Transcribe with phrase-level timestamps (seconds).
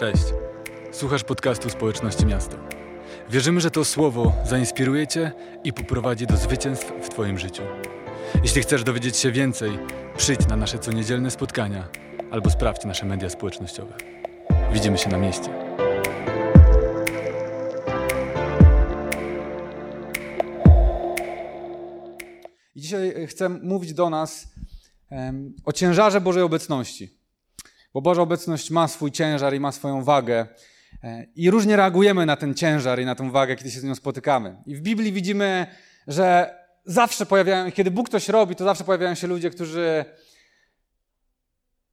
[0.00, 0.24] Cześć.
[0.92, 2.56] Słuchasz podcastu Społeczności Miasto.
[3.30, 5.32] Wierzymy, że to słowo zainspiruje Cię
[5.64, 7.62] i poprowadzi do zwycięstw w Twoim życiu.
[8.42, 9.78] Jeśli chcesz dowiedzieć się więcej,
[10.16, 11.88] przyjdź na nasze coniedzielne spotkania
[12.30, 13.96] albo sprawdź nasze media społecznościowe.
[14.72, 15.48] Widzimy się na mieście.
[22.76, 24.48] Dzisiaj chcę mówić do nas
[25.10, 27.19] em, o ciężarze Bożej obecności.
[27.94, 30.46] Bo Boża obecność ma swój ciężar i ma swoją wagę.
[31.02, 33.94] E, I różnie reagujemy na ten ciężar i na tą wagę, kiedy się z nią
[33.94, 34.62] spotykamy.
[34.66, 35.66] I w Biblii widzimy,
[36.06, 40.04] że zawsze pojawiają, kiedy Bóg coś robi, to zawsze pojawiają się ludzie, którzy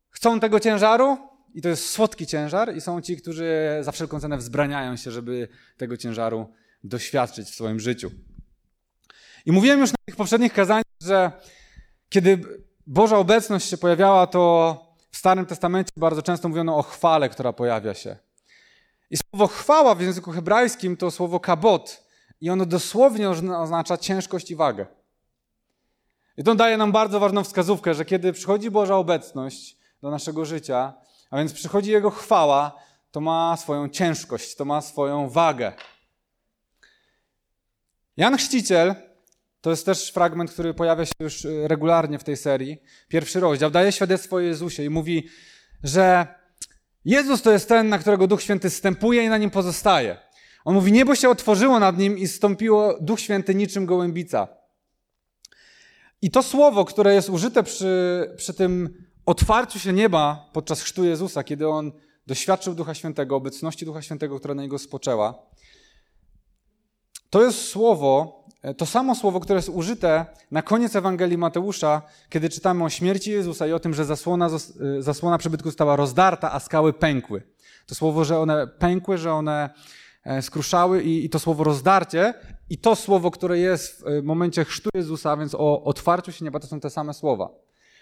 [0.10, 1.18] chcą tego ciężaru
[1.54, 5.48] i to jest słodki ciężar i są ci, którzy za wszelką cenę wzbraniają się, żeby
[5.78, 6.48] tego ciężaru
[6.84, 8.12] doświadczyć w swoim życiu.
[9.46, 11.32] I mówiłem już na tych poprzednich kazaniach, że
[12.10, 12.42] kiedy
[12.88, 17.94] Boża obecność się pojawiała, to w Starym Testamencie bardzo często mówiono o chwale, która pojawia
[17.94, 18.16] się.
[19.10, 22.08] I słowo chwała w języku hebrajskim to słowo kabot
[22.42, 24.86] i ono dosłownie oznacza ciężkość i wagę.
[26.38, 30.94] I to daje nam bardzo ważną wskazówkę, że kiedy przychodzi Boża obecność do naszego życia,
[31.30, 32.76] a więc przychodzi Jego chwała,
[33.12, 35.74] to ma swoją ciężkość, to ma swoją wagę.
[38.18, 38.96] Jan Chrzciciel
[39.68, 42.82] to jest też fragment, który pojawia się już y, regularnie w tej serii.
[43.08, 45.28] Pierwszy rozdział daje świadectwo o Jezusie i mówi,
[45.84, 46.28] że
[47.06, 50.18] Jezus to jest ten, na którego Duch Święty stępuje i na nim pozostaje.
[50.66, 54.48] On mówi, niebo się otworzyło nad nim i stąpiło Duch Święty niczym gołębica.
[56.22, 61.44] I to słowo, które jest użyte przy, przy tym otwarciu się nieba podczas chrztu Jezusa,
[61.44, 61.92] kiedy on
[62.28, 65.48] doświadczył Ducha Świętego, obecności Ducha Świętego, która na niego spoczęła,
[67.30, 68.38] to jest słowo,
[68.78, 73.68] to samo słowo, które jest użyte na koniec Ewangelii Mateusza, kiedy czytamy o śmierci Jezusa
[73.68, 74.50] i o tym, że zasłona,
[75.00, 77.44] zasłona przybytku została rozdarta, a skały pękły.
[77.86, 79.70] To słowo, że one pękły, że one
[80.42, 82.34] skruszały i, i to słowo rozdarcie
[82.70, 86.68] i to słowo, które jest w momencie chrztu Jezusa, więc o otwarciu się nieba, to
[86.68, 87.50] są te same słowa,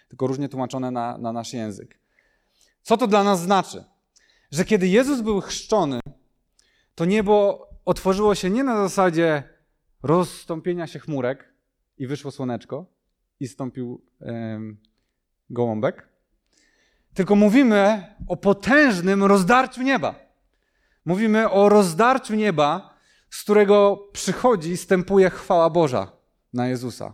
[0.08, 2.00] tylko różnie tłumaczone na, na nasz język.
[2.82, 3.84] Co to dla nas znaczy?
[4.52, 6.00] Że kiedy Jezus był chrzczony,
[6.96, 9.55] to niebo otworzyło się nie na zasadzie
[10.06, 11.54] rozstąpienia się chmurek
[11.98, 12.86] i wyszło słoneczko
[13.40, 14.78] i stąpił um,
[15.50, 16.10] gołąbek,
[17.14, 20.16] tylko mówimy o potężnym rozdarciu nieba.
[21.06, 22.98] Mówimy o rozdarciu nieba,
[23.30, 26.12] z którego przychodzi i stępuje chwała Boża
[26.54, 27.14] na Jezusa.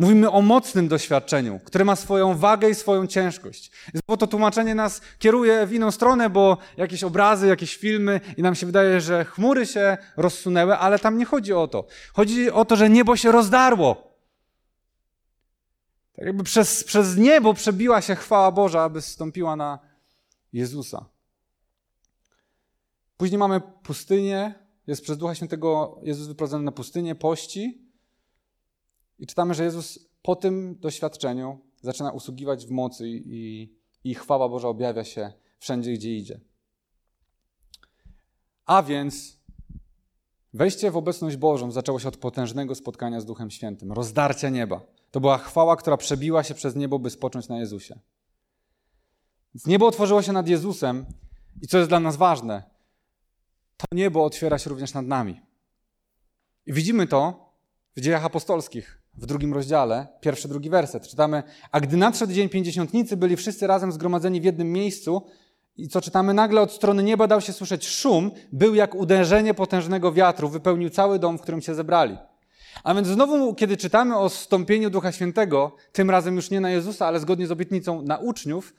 [0.00, 3.70] Mówimy o mocnym doświadczeniu, które ma swoją wagę i swoją ciężkość.
[4.06, 8.54] Bo to tłumaczenie nas kieruje w inną stronę, bo jakieś obrazy, jakieś filmy i nam
[8.54, 11.86] się wydaje, że chmury się rozsunęły, ale tam nie chodzi o to.
[12.12, 14.16] Chodzi o to, że niebo się rozdarło.
[16.16, 19.78] Tak jakby przez, przez niebo przebiła się chwała Boża, aby zstąpiła na
[20.52, 21.04] Jezusa.
[23.16, 24.54] Później mamy pustynię,
[24.86, 27.89] jest przez Ducha Świętego Jezus wyprowadzony na pustynię, pości.
[29.20, 33.72] I czytamy, że Jezus po tym doświadczeniu zaczyna usługiwać w mocy i,
[34.04, 36.40] i chwała Boża objawia się wszędzie, gdzie idzie.
[38.66, 39.40] A więc
[40.54, 44.80] wejście w obecność Bożą zaczęło się od potężnego spotkania z Duchem Świętym, rozdarcia nieba.
[45.10, 47.98] To była chwała, która przebiła się przez niebo, by spocząć na Jezusie.
[49.54, 51.06] Więc niebo otworzyło się nad Jezusem
[51.62, 52.62] i co jest dla nas ważne,
[53.76, 55.40] to niebo otwiera się również nad nami.
[56.66, 57.50] I widzimy to
[57.96, 61.08] w dziejach apostolskich w drugim rozdziale, pierwszy, drugi werset.
[61.08, 65.26] Czytamy, a gdy nadszedł dzień pięćdziesiątnicy, byli wszyscy razem zgromadzeni w jednym miejscu
[65.76, 70.12] i co czytamy, nagle od strony nieba dał się słyszeć szum, był jak uderzenie potężnego
[70.12, 72.18] wiatru, wypełnił cały dom, w którym się zebrali.
[72.84, 77.06] A więc znowu, kiedy czytamy o stąpieniu Ducha Świętego, tym razem już nie na Jezusa,
[77.06, 78.74] ale zgodnie z obietnicą na uczniów,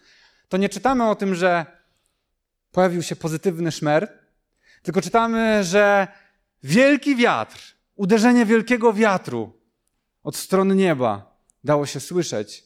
[0.49, 1.65] to nie czytamy o tym, że
[2.71, 4.19] pojawił się pozytywny szmer,
[4.83, 6.07] tylko czytamy, że
[6.63, 9.60] wielki wiatr, uderzenie wielkiego wiatru
[10.23, 12.63] od strony nieba dało się słyszeć.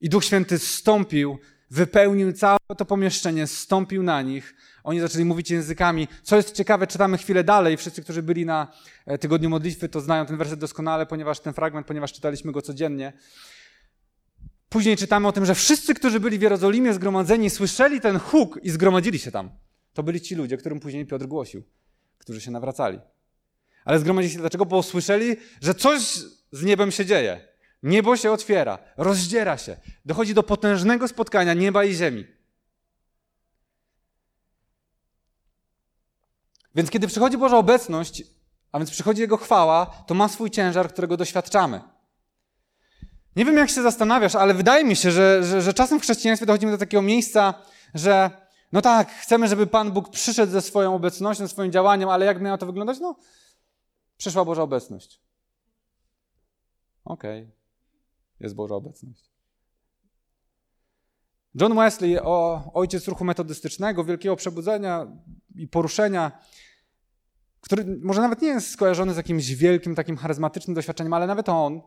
[0.00, 1.38] I Duch Święty zstąpił,
[1.70, 4.54] wypełnił całe to pomieszczenie, zstąpił na nich.
[4.84, 6.08] Oni zaczęli mówić językami.
[6.22, 7.76] Co jest ciekawe, czytamy chwilę dalej.
[7.76, 8.72] Wszyscy, którzy byli na
[9.06, 13.12] e, tygodniu modlitwy, to znają ten werset doskonale, ponieważ ten fragment, ponieważ czytaliśmy go codziennie.
[14.68, 18.70] Później czytamy o tym, że wszyscy, którzy byli w Jerozolimie zgromadzeni, słyszeli ten huk i
[18.70, 19.50] zgromadzili się tam.
[19.92, 21.62] To byli ci ludzie, którym później Piotr głosił,
[22.18, 22.98] którzy się nawracali.
[23.86, 24.66] Ale zgromadzili się dlaczego?
[24.66, 26.02] Bo usłyszeli, że coś
[26.52, 27.48] z niebem się dzieje.
[27.82, 29.76] Niebo się otwiera, rozdziera się.
[30.04, 32.26] Dochodzi do potężnego spotkania nieba i ziemi.
[36.74, 38.22] Więc kiedy przychodzi Boża obecność,
[38.72, 41.80] a więc przychodzi Jego chwała, to ma swój ciężar, którego doświadczamy.
[43.36, 46.46] Nie wiem, jak się zastanawiasz, ale wydaje mi się, że, że, że czasem w chrześcijaństwie
[46.46, 47.54] dochodzimy do takiego miejsca,
[47.94, 48.30] że
[48.72, 52.58] No tak, chcemy, żeby Pan Bóg przyszedł ze swoją obecnością, swoim działaniem, ale jak miało
[52.58, 52.98] to wyglądać?
[53.00, 53.16] No,
[54.16, 55.20] przyszła Boża obecność.
[57.04, 57.52] Okej, okay.
[58.40, 59.30] jest Boża obecność.
[61.60, 65.06] John Wesley, o, ojciec ruchu metodystycznego, wielkiego przebudzenia
[65.54, 66.40] i poruszenia,
[67.60, 71.82] który może nawet nie jest skojarzony z jakimś wielkim, takim charyzmatycznym doświadczeniem, ale nawet on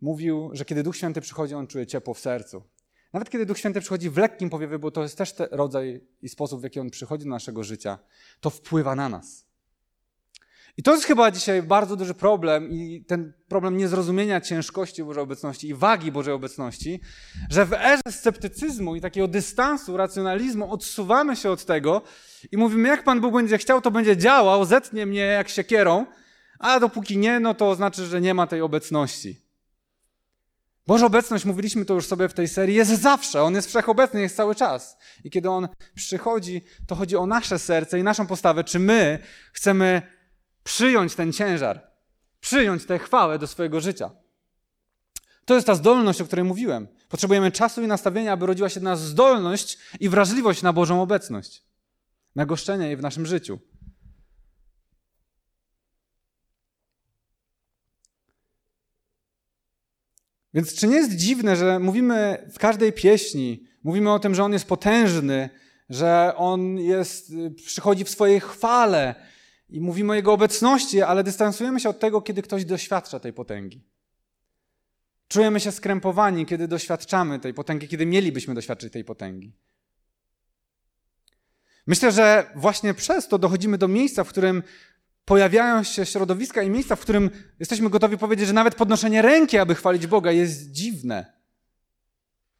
[0.00, 2.62] mówił, że kiedy Duch Święty przychodzi, on czuje ciepło w sercu.
[3.12, 6.60] Nawet kiedy Duch Święty przychodzi w lekkim powiewie, bo to jest też rodzaj i sposób,
[6.60, 7.98] w jaki on przychodzi do naszego życia,
[8.40, 9.46] to wpływa na nas.
[10.76, 15.68] I to jest chyba dzisiaj bardzo duży problem i ten problem niezrozumienia ciężkości Bożej obecności
[15.68, 17.00] i wagi Bożej obecności,
[17.50, 22.02] że w erze sceptycyzmu i takiego dystansu, racjonalizmu odsuwamy się od tego
[22.52, 26.06] i mówimy, jak Pan Bóg będzie chciał, to będzie działał, zetnie mnie jak siekierą,
[26.58, 29.42] a dopóki nie, no to znaczy, że nie ma tej obecności.
[30.86, 33.42] Boża obecność, mówiliśmy to już sobie w tej serii, jest zawsze.
[33.42, 34.96] On jest wszechobecny, jest cały czas.
[35.24, 38.64] I kiedy On przychodzi, to chodzi o nasze serce i naszą postawę.
[38.64, 39.18] Czy my
[39.52, 40.02] chcemy
[40.64, 41.90] przyjąć ten ciężar,
[42.40, 44.10] przyjąć tę chwałę do swojego życia?
[45.44, 46.88] To jest ta zdolność, o której mówiłem.
[47.08, 51.62] Potrzebujemy czasu i nastawienia, aby rodziła się nas zdolność i wrażliwość na Bożą obecność,
[52.34, 53.58] na goszczenie jej w naszym życiu.
[60.54, 64.52] Więc czy nie jest dziwne, że mówimy w każdej pieśni, mówimy o tym, że On
[64.52, 65.50] jest potężny,
[65.88, 67.32] że On jest,
[67.66, 69.14] przychodzi w swojej chwale
[69.72, 73.84] i mówimy o Jego obecności, ale dystansujemy się od tego, kiedy ktoś doświadcza tej potęgi.
[75.28, 79.52] Czujemy się skrępowani, kiedy doświadczamy tej potęgi, kiedy mielibyśmy doświadczyć tej potęgi.
[81.86, 84.62] Myślę, że właśnie przez to dochodzimy do miejsca, w którym
[85.24, 87.30] pojawiają się środowiska i miejsca, w którym
[87.60, 91.32] jesteśmy gotowi powiedzieć, że nawet podnoszenie ręki, aby chwalić Boga, jest dziwne.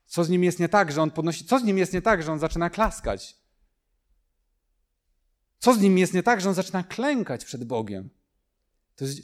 [0.06, 2.22] Co z nim jest nie tak, że on podnosi, co z nim jest nie tak,
[2.22, 3.41] że on zaczyna klaskać?
[5.62, 8.10] Co z nim jest nie tak, że on zaczyna klękać przed Bogiem?
[9.00, 9.18] Jest...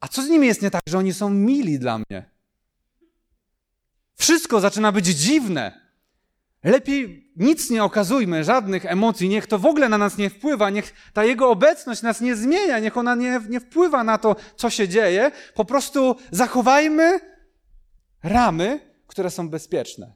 [0.00, 2.30] A co z nimi jest nie tak, że oni są mili dla mnie?
[4.14, 5.80] Wszystko zaczyna być dziwne.
[6.62, 10.94] Lepiej nic nie okazujmy, żadnych emocji, niech to w ogóle na nas nie wpływa, niech
[11.12, 14.88] ta Jego obecność nas nie zmienia, niech ona nie, nie wpływa na to, co się
[14.88, 15.30] dzieje.
[15.54, 17.20] Po prostu zachowajmy
[18.22, 20.14] ramy, które są bezpieczne.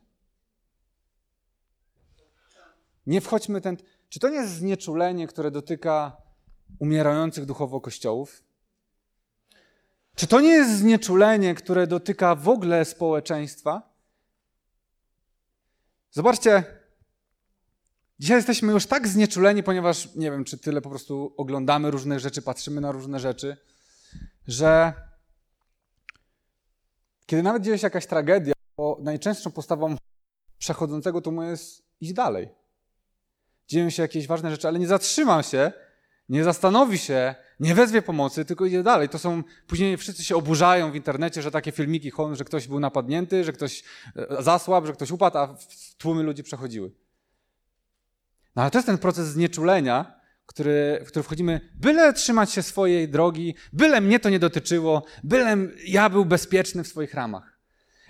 [3.07, 3.77] Nie wchodźmy ten.
[4.09, 6.17] Czy to nie jest znieczulenie, które dotyka
[6.79, 8.43] umierających duchowo kościołów?
[10.15, 13.95] Czy to nie jest znieczulenie, które dotyka w ogóle społeczeństwa?
[16.11, 16.65] Zobaczcie,
[18.19, 22.43] dzisiaj jesteśmy już tak znieczuleni, ponieważ nie wiem, czy tyle po prostu oglądamy różne rzeczy,
[22.43, 23.57] patrzymy na różne rzeczy,
[24.47, 24.93] że
[27.27, 29.97] kiedy nawet dzieje się jakaś tragedia, to najczęstszą postawą
[30.59, 32.49] przechodzącego tłumu jest iść dalej.
[33.69, 35.73] Dzieją się jakieś ważne rzeczy, ale nie zatrzyma się,
[36.29, 39.09] nie zastanowi się, nie wezwie pomocy, tylko idzie dalej.
[39.09, 43.45] To są, później wszyscy się oburzają w internecie, że takie filmiki, że ktoś był napadnięty,
[43.45, 43.85] że ktoś
[44.17, 45.57] e, zasłabł, że ktoś upadł, a
[45.99, 46.93] tłumy ludzi przechodziły.
[48.57, 53.09] No ale to jest ten proces znieczulenia, który, w który wchodzimy, byle trzymać się swojej
[53.09, 55.57] drogi, byle mnie to nie dotyczyło, byle
[55.87, 57.59] ja był bezpieczny w swoich ramach.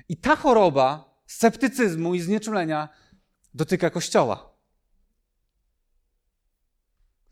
[0.09, 2.89] I ta choroba sceptycyzmu i znieczulenia
[3.55, 4.48] dotyka Kościoła.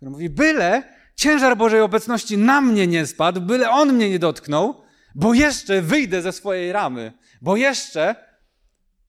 [0.07, 0.83] Który mówi, byle
[1.17, 4.83] ciężar Bożej obecności na mnie nie spadł, byle On mnie nie dotknął,
[5.15, 8.17] bo jeszcze wyjdę ze swojej ramy, bo jeszcze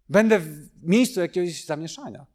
[0.10, 2.26] będę w miejscu jakiegoś zamieszania.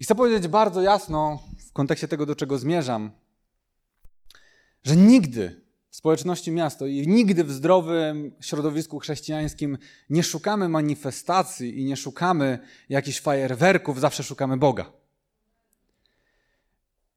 [0.00, 3.10] I chcę powiedzieć bardzo jasno w kontekście tego, do czego zmierzam,
[4.84, 5.61] że nigdy
[5.92, 9.78] w społeczności miasto i nigdy w zdrowym środowisku chrześcijańskim
[10.10, 12.58] nie szukamy manifestacji i nie szukamy
[12.88, 14.92] jakichś fajerwerków, zawsze szukamy Boga.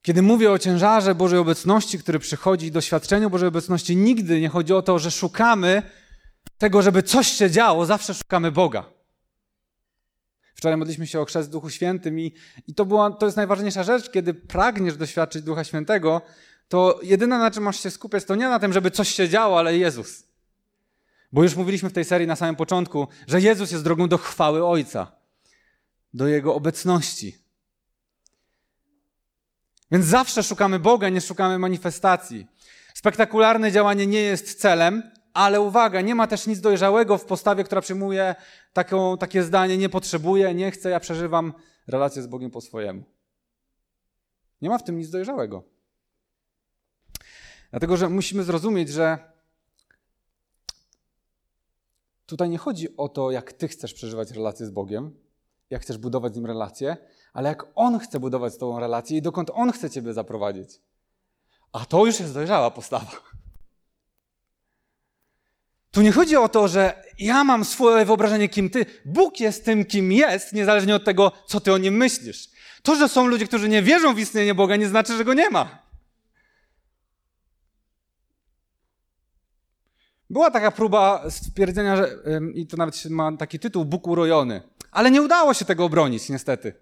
[0.02, 4.82] Kiedy mówię o ciężarze Bożej obecności, który przychodzi, doświadczeniu Bożej obecności, nigdy nie chodzi o
[4.82, 5.82] to, że szukamy
[6.58, 8.86] tego, żeby coś się działo, zawsze szukamy Boga.
[10.56, 12.34] Wczoraj modliśmy się o chrzest w Duchu Świętym i,
[12.68, 16.22] i to, była, to jest najważniejsza rzecz, kiedy pragniesz doświadczyć Ducha Świętego,
[16.68, 19.60] to jedyne na czym masz się skupiać, to nie na tym, żeby coś się działo,
[19.60, 20.24] ale Jezus.
[21.32, 24.66] Bo już mówiliśmy w tej serii na samym początku, że Jezus jest drogą do chwały
[24.66, 25.12] Ojca,
[26.14, 27.38] do Jego obecności.
[29.92, 32.48] Więc zawsze szukamy Boga, nie szukamy manifestacji.
[32.94, 37.82] Spektakularne działanie nie jest celem, ale uwaga, nie ma też nic dojrzałego w postawie, która
[37.82, 38.36] przyjmuje
[38.74, 41.54] taką, takie zdanie: nie potrzebuję, nie chcę, ja przeżywam
[41.88, 43.04] relację z Bogiem po swojemu.
[44.62, 45.75] Nie ma w tym nic dojrzałego.
[47.76, 49.18] Dlatego, że musimy zrozumieć, że
[52.26, 55.18] tutaj nie chodzi o to, jak ty chcesz przeżywać relacje z Bogiem,
[55.70, 56.98] jak chcesz budować z nim relacje,
[57.34, 60.70] ale jak on chce budować z tobą relacje i dokąd on chce ciebie zaprowadzić.
[61.72, 63.12] A to już jest dojrzała postawa.
[65.92, 68.86] Tu nie chodzi o to, że ja mam swoje wyobrażenie, kim ty.
[69.06, 72.50] Bóg jest tym, kim jest, niezależnie od tego, co ty o nim myślisz.
[72.84, 75.50] To, że są ludzie, którzy nie wierzą w istnienie Boga, nie znaczy, że go nie
[75.50, 75.85] ma.
[80.36, 82.16] Była taka próba stwierdzenia, że,
[82.54, 84.62] i to nawet ma taki tytuł, Bóg urojony.
[84.92, 86.74] Ale nie udało się tego obronić, niestety.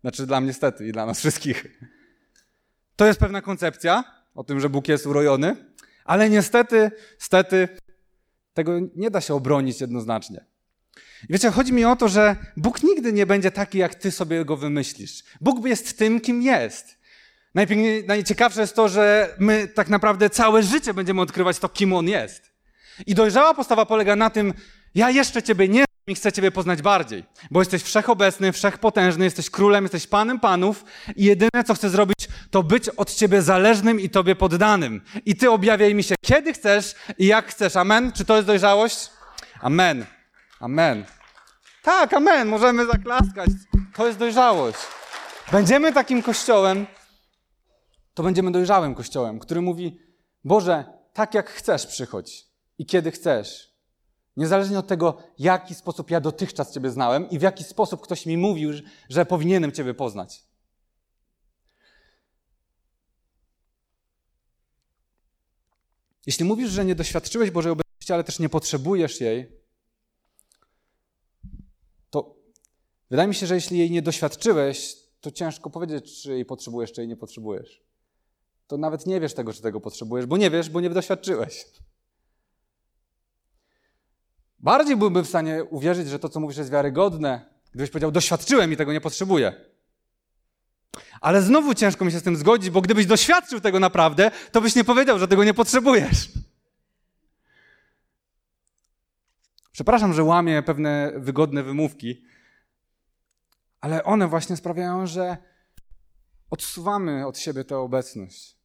[0.00, 1.80] Znaczy dla mnie niestety i dla nas wszystkich.
[2.96, 5.56] To jest pewna koncepcja o tym, że Bóg jest urojony,
[6.04, 7.68] ale niestety, stety,
[8.54, 10.44] tego nie da się obronić jednoznacznie.
[11.30, 14.56] Wiecie, chodzi mi o to, że Bóg nigdy nie będzie taki, jak ty sobie go
[14.56, 15.24] wymyślisz.
[15.40, 16.98] Bóg jest tym, kim jest.
[18.06, 22.49] Najciekawsze jest to, że my tak naprawdę całe życie będziemy odkrywać to, kim On jest.
[23.06, 24.54] I dojrzała postawa polega na tym,
[24.94, 29.84] ja jeszcze Ciebie nie i chcę Ciebie poznać bardziej, bo jesteś wszechobecny, wszechpotężny, jesteś królem,
[29.84, 30.84] jesteś panem panów
[31.16, 35.00] i jedyne, co chcę zrobić, to być od Ciebie zależnym i Tobie poddanym.
[35.26, 37.76] I Ty objawiaj mi się, kiedy chcesz i jak chcesz.
[37.76, 38.12] Amen?
[38.12, 39.10] Czy to jest dojrzałość?
[39.60, 40.06] Amen.
[40.60, 41.04] Amen.
[41.82, 42.48] Tak, amen.
[42.48, 43.50] Możemy zaklaskać.
[43.96, 44.78] To jest dojrzałość.
[45.52, 46.86] Będziemy takim kościołem,
[48.14, 50.00] to będziemy dojrzałym kościołem, który mówi,
[50.44, 52.49] Boże, tak jak chcesz przychodź
[52.80, 53.70] i kiedy chcesz.
[54.36, 58.36] Niezależnie od tego, jaki sposób ja dotychczas Ciebie znałem i w jaki sposób ktoś mi
[58.36, 58.70] mówił,
[59.08, 60.42] że powinienem Ciebie poznać.
[66.26, 69.52] Jeśli mówisz, że nie doświadczyłeś Bożej obecności, ale też nie potrzebujesz jej,
[72.10, 72.36] to
[73.10, 77.00] wydaje mi się, że jeśli jej nie doświadczyłeś, to ciężko powiedzieć, czy jej potrzebujesz, czy
[77.00, 77.82] jej nie potrzebujesz.
[78.66, 81.66] To nawet nie wiesz tego, czy tego potrzebujesz, bo nie wiesz, bo nie doświadczyłeś.
[84.60, 88.76] Bardziej byłbym w stanie uwierzyć, że to, co mówisz, jest wiarygodne, gdybyś powiedział, doświadczyłem i
[88.76, 89.52] tego nie potrzebuję.
[91.20, 94.74] Ale znowu ciężko mi się z tym zgodzić, bo gdybyś doświadczył tego naprawdę, to byś
[94.74, 96.28] nie powiedział, że tego nie potrzebujesz.
[99.72, 102.24] Przepraszam, że łamię pewne wygodne wymówki,
[103.80, 105.36] ale one właśnie sprawiają, że
[106.50, 108.56] odsuwamy od siebie tę obecność,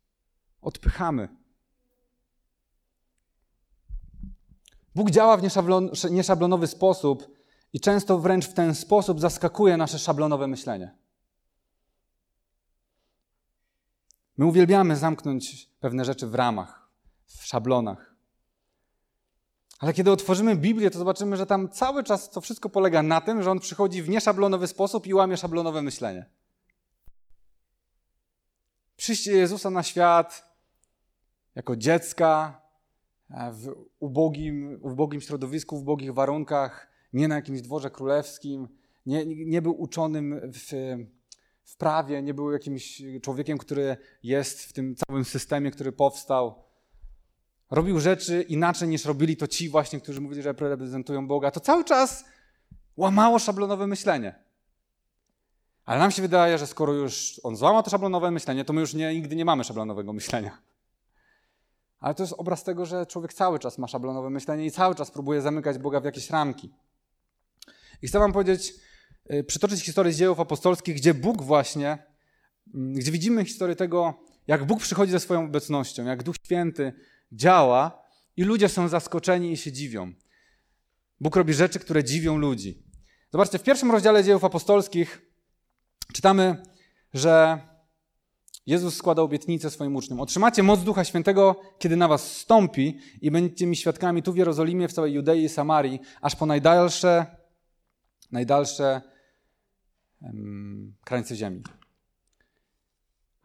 [0.62, 1.45] odpychamy.
[4.96, 7.36] Bóg działa w nieszablon, nieszablonowy sposób
[7.74, 10.96] i często wręcz w ten sposób zaskakuje nasze szablonowe myślenie.
[14.38, 16.90] My uwielbiamy zamknąć pewne rzeczy w ramach,
[17.26, 18.16] w szablonach.
[19.80, 23.44] Ale kiedy otworzymy Biblię, to zobaczymy, że tam cały czas to wszystko polega na tym,
[23.44, 26.26] że on przychodzi w nieszablonowy sposób i łamie szablonowe myślenie.
[28.96, 30.56] Przyjście Jezusa na świat
[31.56, 32.62] jako dziecka,
[33.30, 38.68] w ubogim, w ubogim środowisku, w ubogich warunkach, nie na jakimś dworze królewskim,
[39.06, 40.72] nie, nie był uczonym w,
[41.64, 46.64] w prawie, nie był jakimś człowiekiem, który jest w tym całym systemie, który powstał.
[47.72, 51.52] Robił rzeczy inaczej niż robili to ci właśnie, którzy mówili, że reprezentują Boga.
[51.52, 52.26] To cały czas
[52.98, 54.36] łamało szablonowe myślenie.
[55.86, 58.94] Ale nam się wydaje, że skoro już on złamał to szablonowe myślenie, to my już
[58.94, 60.58] nie, nigdy nie mamy szablonowego myślenia.
[62.00, 65.12] Ale to jest obraz tego, że człowiek cały czas ma szablonowe myślenie i cały czas
[65.12, 66.74] próbuje zamykać Boga w jakieś ramki.
[68.02, 68.74] I chcę Wam powiedzieć,
[69.34, 71.98] y, przytoczyć historię z dziejów apostolskich, gdzie Bóg właśnie,
[72.74, 74.14] mm, gdzie widzimy historię tego,
[74.48, 76.94] jak Bóg przychodzi ze swoją obecnością, jak Duch Święty
[77.32, 78.04] działa
[78.38, 80.14] i ludzie są zaskoczeni i się dziwią.
[81.20, 82.84] Bóg robi rzeczy, które dziwią ludzi.
[83.32, 85.22] Zobaczcie, w pierwszym rozdziale dziejów apostolskich
[86.14, 86.64] czytamy,
[87.14, 87.60] że
[88.66, 90.20] Jezus składa obietnicę swoim uczniom.
[90.20, 94.88] Otrzymacie moc Ducha Świętego, kiedy na was stąpi i będziecie mi świadkami tu w Jerozolimie,
[94.88, 97.26] w całej Judei i Samarii, aż po najdalsze,
[98.32, 99.02] najdalsze
[100.22, 101.64] um, krańce ziemi.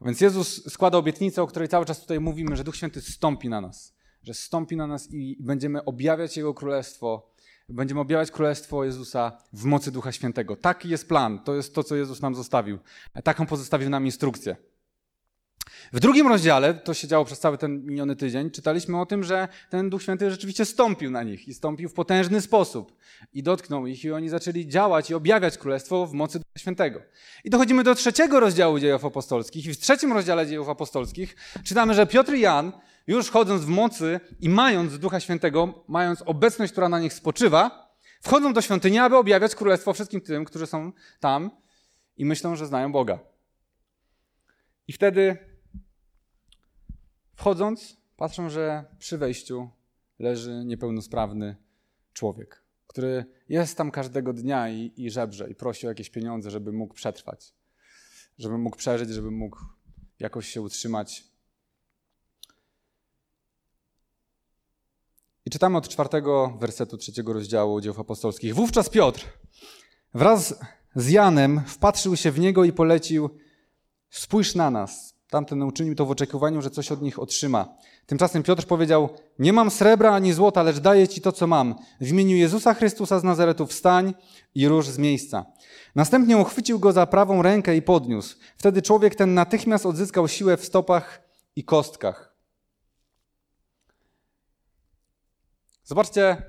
[0.01, 3.61] Więc Jezus składa obietnicę, o której cały czas tutaj mówimy, że Duch Święty stąpi na
[3.61, 3.95] nas.
[4.23, 7.31] Że stąpi na nas i będziemy objawiać Jego Królestwo.
[7.69, 10.57] Będziemy objawiać Królestwo Jezusa w mocy Ducha Świętego.
[10.57, 11.45] Taki jest plan.
[11.45, 12.79] To jest to, co Jezus nam zostawił.
[13.25, 14.57] Taką pozostawił nam instrukcję.
[15.93, 19.49] W drugim rozdziale, to się działo przez cały ten miniony tydzień, czytaliśmy o tym, że
[19.71, 22.97] ten Duch Święty rzeczywiście stąpił na nich i stąpił w potężny sposób
[23.33, 27.01] i dotknął ich i oni zaczęli działać i objawiać Królestwo w mocy Ducha Świętego.
[27.45, 32.07] I dochodzimy do trzeciego rozdziału dziejów apostolskich i w trzecim rozdziale dziejów apostolskich czytamy, że
[32.07, 32.73] Piotr i Jan,
[33.07, 38.53] już chodząc w mocy i mając Ducha Świętego, mając obecność, która na nich spoczywa, wchodzą
[38.53, 41.51] do świątyni, aby objawiać Królestwo wszystkim tym, którzy są tam
[42.17, 43.19] i myślą, że znają Boga.
[44.89, 45.50] I wtedy
[47.41, 49.71] Wchodząc, patrzą, że przy wejściu
[50.19, 51.57] leży niepełnosprawny
[52.13, 56.73] człowiek, który jest tam każdego dnia i, i żebrze i prosi o jakieś pieniądze, żeby
[56.73, 57.55] mógł przetrwać,
[58.39, 59.59] żeby mógł przeżyć, żeby mógł
[60.19, 61.25] jakoś się utrzymać.
[65.45, 68.55] I czytamy od czwartego wersetu trzeciego rozdziału dzieł apostolskich.
[68.55, 69.27] Wówczas Piotr
[70.15, 70.61] wraz
[70.95, 73.31] z Janem wpatrzył się w niego i polecił:
[74.11, 75.20] Spójrz na nas.
[75.31, 77.77] Tamten uczynił to w oczekiwaniu, że coś od nich otrzyma.
[78.07, 79.09] Tymczasem Piotr powiedział:
[79.39, 81.75] Nie mam srebra ani złota, lecz daję ci to, co mam.
[82.01, 84.15] W imieniu Jezusa Chrystusa z Nazaretu wstań
[84.55, 85.47] i rusz z miejsca.
[85.95, 88.37] Następnie uchwycił go za prawą rękę i podniósł.
[88.57, 91.23] Wtedy człowiek ten natychmiast odzyskał siłę w stopach
[91.57, 92.35] i kostkach.
[95.85, 96.43] Zobaczcie,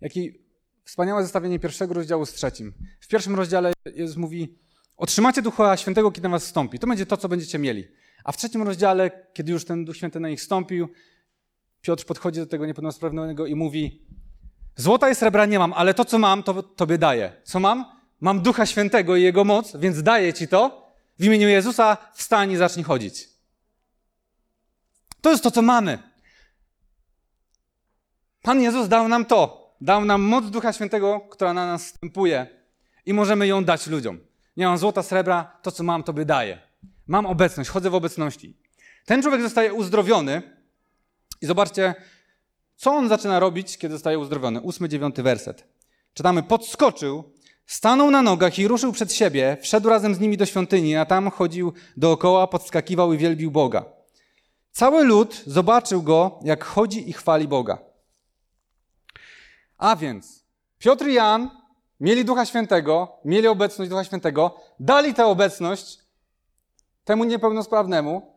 [0.00, 0.32] jaki
[0.84, 2.74] wspaniałe zestawienie pierwszego rozdziału z trzecim.
[3.00, 4.58] W pierwszym rozdziale Jezus mówi:
[4.96, 6.78] Otrzymacie Ducha Świętego, kiedy na was wstąpi.
[6.78, 7.88] To będzie to, co będziecie mieli.
[8.24, 10.88] A w trzecim rozdziale, kiedy już ten Duch Święty na nich wstąpił,
[11.80, 14.06] Piotr podchodzi do tego niepełnosprawnego i mówi:
[14.76, 17.32] Złota i srebra nie mam, ale to, co mam, to tobie daję.
[17.44, 17.84] Co mam?
[18.20, 20.88] Mam Ducha Świętego i Jego moc, więc daję ci to.
[21.18, 23.28] W imieniu Jezusa wstań i zacznij chodzić.
[25.20, 25.98] To jest to, co mamy.
[28.42, 29.68] Pan Jezus dał nam to.
[29.80, 32.46] Dał nam moc Ducha Świętego, która na nas wstępuje
[33.06, 34.18] i możemy ją dać ludziom.
[34.56, 36.67] Nie mam złota, srebra, to co mam, to by daję.
[37.08, 38.56] Mam obecność, chodzę w obecności.
[39.06, 40.42] Ten człowiek zostaje uzdrowiony
[41.42, 41.94] i zobaczcie,
[42.76, 44.60] co on zaczyna robić, kiedy zostaje uzdrowiony.
[44.60, 45.64] Ósmy, dziewiąty werset.
[46.14, 47.32] Czytamy, podskoczył,
[47.66, 51.30] stanął na nogach i ruszył przed siebie, wszedł razem z nimi do świątyni, a tam
[51.30, 53.84] chodził dookoła, podskakiwał i wielbił Boga.
[54.70, 57.78] Cały lud zobaczył go, jak chodzi i chwali Boga.
[59.78, 60.44] A więc
[60.78, 61.50] Piotr i Jan
[62.00, 65.98] mieli Ducha Świętego, mieli obecność Ducha Świętego, dali tę obecność
[67.08, 68.32] temu niepełnosprawnemu.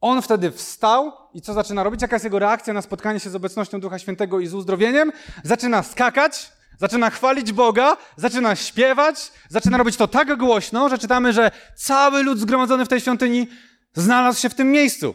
[0.00, 2.02] On wtedy wstał i co zaczyna robić?
[2.02, 5.12] Jaka jest jego reakcja na spotkanie się z obecnością Ducha Świętego i z uzdrowieniem?
[5.44, 11.50] Zaczyna skakać, zaczyna chwalić Boga, zaczyna śpiewać, zaczyna robić to tak głośno, że czytamy, że
[11.76, 13.48] cały lud zgromadzony w tej świątyni
[13.94, 15.14] znalazł się w tym miejscu.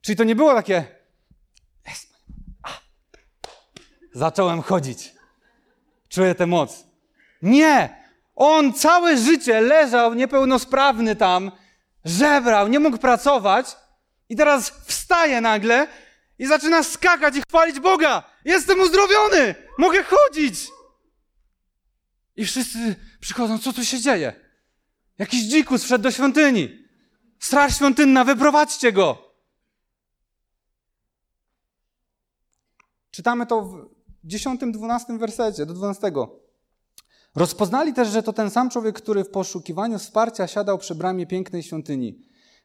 [0.00, 0.84] Czyli to nie było takie.
[4.12, 5.14] Zacząłem chodzić.
[6.08, 6.84] Czuję tę moc.
[7.42, 7.97] Nie!
[8.40, 11.52] On całe życie leżał niepełnosprawny tam,
[12.04, 13.76] żebrał, nie mógł pracować
[14.28, 15.86] i teraz wstaje nagle
[16.38, 18.22] i zaczyna skakać i chwalić Boga.
[18.44, 19.54] Jestem uzdrowiony!
[19.78, 20.68] Mogę chodzić!
[22.36, 24.32] I wszyscy przychodzą, co tu się dzieje?
[25.18, 26.84] Jakiś dzikus wszedł do świątyni.
[27.38, 29.34] Straż świątynna, wyprowadźcie go!
[33.10, 33.88] Czytamy to w
[34.24, 36.12] 10-12 wersecie, do 12.
[37.38, 41.62] Rozpoznali też, że to ten sam człowiek, który w poszukiwaniu wsparcia siadał przy bramie pięknej
[41.62, 42.18] świątyni.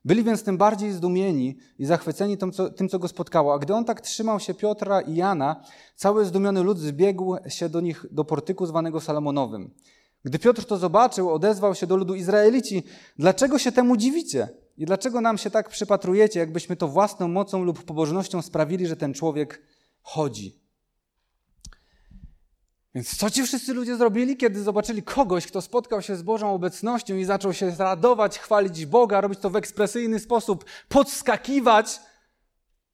[0.05, 3.53] Byli więc tym bardziej zdumieni i zachwyceni tym co, tym, co go spotkało.
[3.53, 5.63] A gdy on tak trzymał się Piotra i Jana,
[5.95, 9.73] cały zdumiony lud zbiegł się do nich do portyku zwanego Salomonowym.
[10.23, 12.83] Gdy Piotr to zobaczył, odezwał się do ludu Izraelici:
[13.19, 14.49] Dlaczego się temu dziwicie?
[14.77, 19.13] I dlaczego nam się tak przypatrujecie, jakbyśmy to własną mocą lub pobożnością sprawili, że ten
[19.13, 19.61] człowiek
[20.01, 20.62] chodzi?
[22.95, 27.15] Więc co ci wszyscy ludzie zrobili, kiedy zobaczyli kogoś, kto spotkał się z Bożą obecnością
[27.15, 31.99] i zaczął się radować, chwalić Boga, robić to w ekspresyjny sposób, podskakiwać?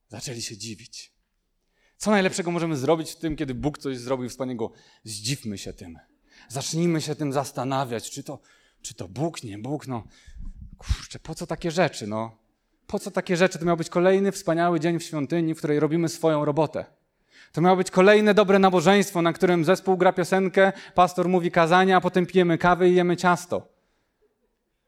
[0.08, 1.14] Zaczęli się dziwić.
[1.98, 4.72] Co najlepszego możemy zrobić w tym, kiedy Bóg coś zrobił wspaniałego?
[5.04, 6.00] Zdziwmy się tym.
[6.50, 8.40] Zacznijmy się tym zastanawiać, czy to,
[8.82, 10.04] czy to Bóg, nie Bóg, no.
[10.78, 12.38] Kurczę, po co takie rzeczy, no?
[12.88, 13.60] Po co takie rzeczy?
[13.60, 16.99] To miał być kolejny wspaniały dzień w świątyni, w której robimy swoją robotę.
[17.52, 22.02] To miało być kolejne dobre nabożeństwo, na którym zespół gra piosenkę, pastor mówi kazania, a
[22.02, 23.68] potem pijemy kawę i jemy ciasto.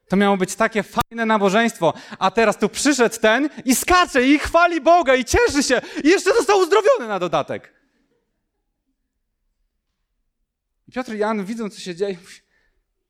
[0.08, 4.80] To miało być takie fajne nabożeństwo, a teraz tu przyszedł ten i skacze i chwali
[4.80, 7.74] Boga i cieszy się i jeszcze został uzdrowiony na dodatek.
[10.92, 12.16] Piotr i Jan widzą, co się dzieje.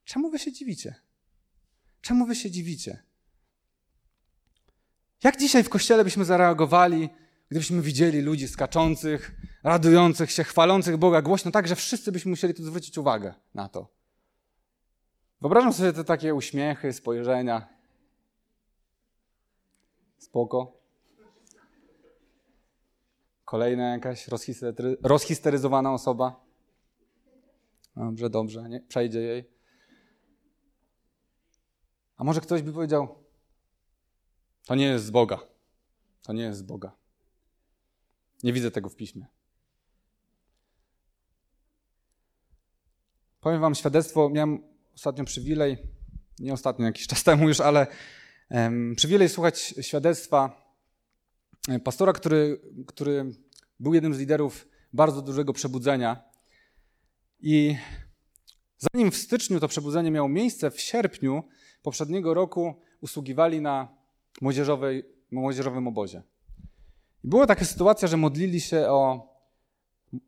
[0.05, 0.95] Czemu wy się dziwicie?
[2.01, 3.03] Czemu wy się dziwicie?
[5.23, 7.11] Jak dzisiaj w kościele byśmy zareagowali,
[7.53, 12.65] gdybyśmy widzieli ludzi skaczących, radujących się, chwalących Boga głośno, tak, że wszyscy byśmy musieli tu
[12.65, 13.89] zwrócić uwagę na to.
[15.41, 17.69] Wyobrażam sobie te takie uśmiechy, spojrzenia.
[20.19, 20.73] Spoko.
[23.45, 26.41] Kolejna jakaś rozhistery rozhisteryzowana osoba.
[27.97, 28.81] Dobrze, dobrze, nie?
[28.81, 29.51] przejdzie jej.
[32.17, 33.15] A może ktoś by powiedział,
[34.67, 35.39] to nie jest z Boga.
[36.23, 37.02] To nie jest z Boga.
[38.43, 39.27] Nie widzę tego w piśmie.
[43.41, 44.31] Powiem Wam świadectwo.
[44.31, 44.63] Miałem
[44.95, 45.79] ostatnio przywilej,
[46.39, 47.87] nie ostatnio, jakiś czas temu już, ale
[48.51, 50.67] um, przywilej słuchać świadectwa
[51.69, 53.31] e, pastora, który, który
[53.81, 56.23] był jednym z liderów bardzo dużego przebudzenia.
[57.41, 57.77] I
[58.77, 61.43] zanim w styczniu to przebudzenie miało miejsce, w sierpniu
[61.83, 63.97] poprzedniego roku usługiwali na
[64.41, 66.23] młodzieżowej, młodzieżowym obozie.
[67.25, 69.33] I była taka sytuacja, że modlili się o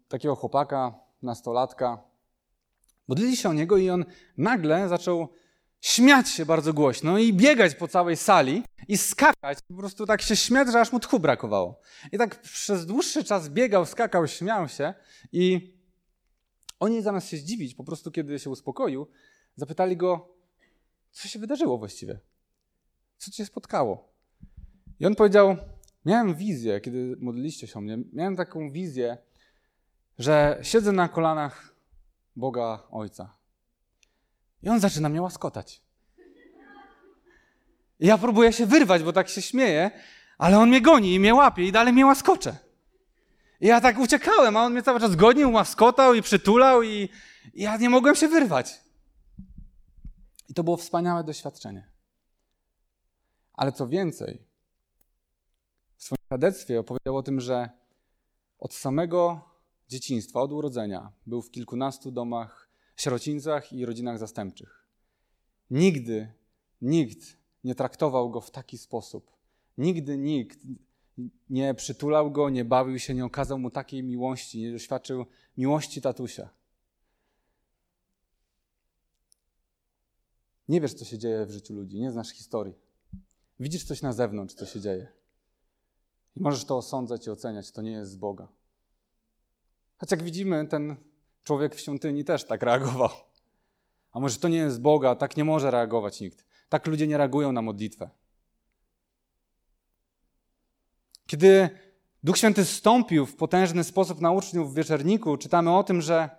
[0.09, 2.03] takiego chłopaka, nastolatka.
[3.09, 4.05] Modlili się o niego i on
[4.37, 5.29] nagle zaczął
[5.81, 9.59] śmiać się bardzo głośno i biegać po całej sali i skakać.
[9.69, 11.81] Po prostu tak się śmiać, że aż mu tchu brakowało.
[12.13, 14.95] I tak przez dłuższy czas biegał, skakał, śmiał się
[15.33, 15.75] i
[16.81, 19.07] oni zamiast się zdziwić, po prostu kiedy się uspokoił,
[19.57, 20.37] zapytali go,
[21.11, 22.21] co się wydarzyło właściwie?
[23.19, 24.13] Co cię spotkało?
[25.01, 25.57] I on powiedział,
[26.05, 29.19] miałem wizję, kiedy modliliście się o mnie, miałem taką wizję,
[30.19, 31.75] że siedzę na kolanach
[32.37, 33.37] Boga Ojca.
[34.63, 35.83] I on zaczyna mnie łaskotać.
[38.01, 39.91] I ja próbuję się wyrwać, bo tak się śmieje,
[40.39, 42.57] ale on mnie goni i mnie łapie i dalej mnie łaskocze.
[43.61, 47.09] I ja tak uciekałem, a on mnie cały czas gonił, łaskotał i przytulał i,
[47.55, 48.81] i ja nie mogłem się wyrwać.
[50.49, 51.89] I to było wspaniałe doświadczenie.
[53.55, 54.43] Ale co więcej,
[56.05, 57.71] w swoim świadectwie opowiedział o tym, że
[58.59, 59.41] od samego
[59.89, 64.89] dzieciństwa, od urodzenia, był w kilkunastu domach, sierocińcach i rodzinach zastępczych.
[65.71, 66.33] Nigdy
[66.83, 69.31] nikt nie traktował go w taki sposób.
[69.79, 70.59] Nigdy nikt
[71.51, 76.49] nie przytulał go, nie bawił się, nie okazał mu takiej miłości, nie doświadczył miłości tatusia.
[80.69, 82.75] Nie wiesz, co się dzieje w życiu ludzi, nie znasz historii.
[83.61, 85.24] Widzisz coś na zewnątrz, co się dzieje.
[86.37, 88.49] I możesz to osądzać i oceniać, to nie jest z Boga.
[89.97, 90.97] Choć jak widzimy, ten
[91.45, 93.11] człowiek w świątyni też tak reagował.
[94.13, 96.45] A może to nie jest z Boga, tak nie może reagować nikt.
[96.69, 98.11] Tak ludzie nie reagują na modlitwę.
[101.27, 101.71] Kiedy
[102.25, 106.31] Duch Święty zstąpił w potężny sposób na uczniów w wieczerniku, czytamy o tym, że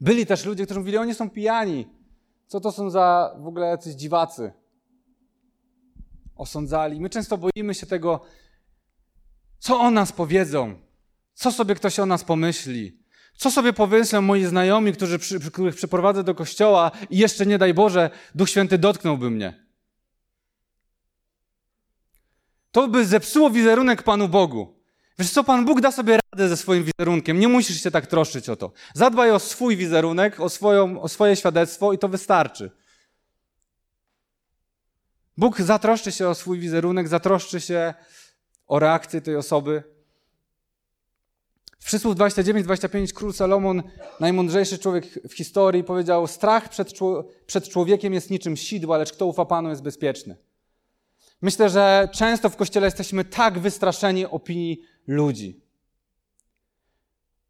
[0.00, 1.86] byli też ludzie, którzy mówili, oni są pijani.
[2.46, 4.52] Co to są za w ogóle jacyś dziwacy?
[6.36, 7.00] Osądzali.
[7.00, 8.20] My często boimy się tego,
[9.58, 10.74] co o nas powiedzą,
[11.34, 12.98] co sobie ktoś o nas pomyśli,
[13.36, 15.18] co sobie powiedzą moi znajomi, którzy,
[15.52, 19.66] których przyprowadzę do kościoła i jeszcze nie daj Boże, Duch Święty dotknąłby mnie.
[22.72, 24.76] To by zepsuło wizerunek Panu Bogu.
[25.18, 27.40] Wiesz co, Pan Bóg da sobie radę ze swoim wizerunkiem.
[27.40, 28.72] Nie musisz się tak troszczyć o to.
[28.94, 32.70] Zadbaj o swój wizerunek, o, swoją, o swoje świadectwo i to wystarczy.
[35.36, 37.94] Bóg zatroszczy się o swój wizerunek, zatroszczy się
[38.66, 39.82] o reakcję tej osoby.
[41.78, 43.82] W Przysłów 29-25 król Salomon,
[44.20, 46.92] najmądrzejszy człowiek w historii, powiedział: Strach przed,
[47.46, 50.36] przed człowiekiem jest niczym sidła, lecz kto ufa Panu jest bezpieczny.
[51.42, 55.60] Myślę, że często w kościele jesteśmy tak wystraszeni opinii ludzi.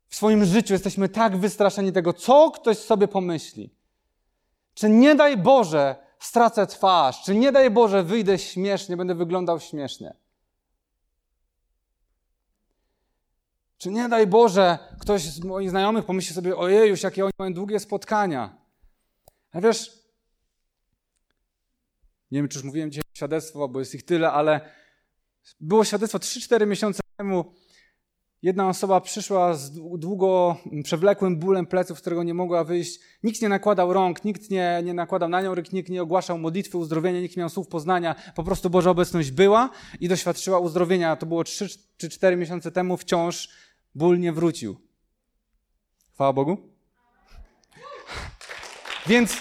[0.09, 3.70] W swoim życiu jesteśmy tak wystraszeni tego, co ktoś sobie pomyśli.
[4.74, 10.14] Czy nie daj Boże, stracę twarz, czy nie daj Boże, wyjdę śmiesznie, będę wyglądał śmiesznie.
[13.79, 17.81] Czy nie daj Boże, ktoś z moich znajomych pomyśli sobie, ojejuś, jakie oni mają długie
[17.81, 18.57] spotkania.
[19.53, 20.07] A wiesz,
[22.31, 24.61] nie wiem, czy już mówiłem dzisiaj świadectwo, bo jest ich tyle, ale
[25.61, 27.45] było świadectwo 3-4 miesiące temu.
[28.43, 33.01] Jedna osoba przyszła z długo przewlekłym bólem pleców, z którego nie mogła wyjść.
[33.23, 36.79] Nikt nie nakładał rąk, nikt nie, nie nakładał na nią ręk, nikt nie ogłaszał modlitwy
[36.79, 38.15] uzdrowienia, nikt nie miał słów poznania.
[38.35, 41.17] Po prostu Boża obecność była i doświadczyła uzdrowienia.
[41.17, 42.97] To było 3 czy 4 miesiące temu.
[42.97, 43.49] Wciąż
[43.96, 44.76] ból nie wrócił.
[46.12, 46.59] Chwała Bogu.
[49.06, 49.37] Więc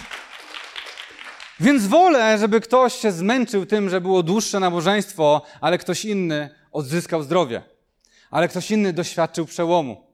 [1.60, 7.22] więc wolę, żeby ktoś się zmęczył tym, że było dłuższe nabożeństwo, ale ktoś inny odzyskał
[7.22, 7.62] zdrowie.
[8.30, 10.06] Ale ktoś inny doświadczył przełomu.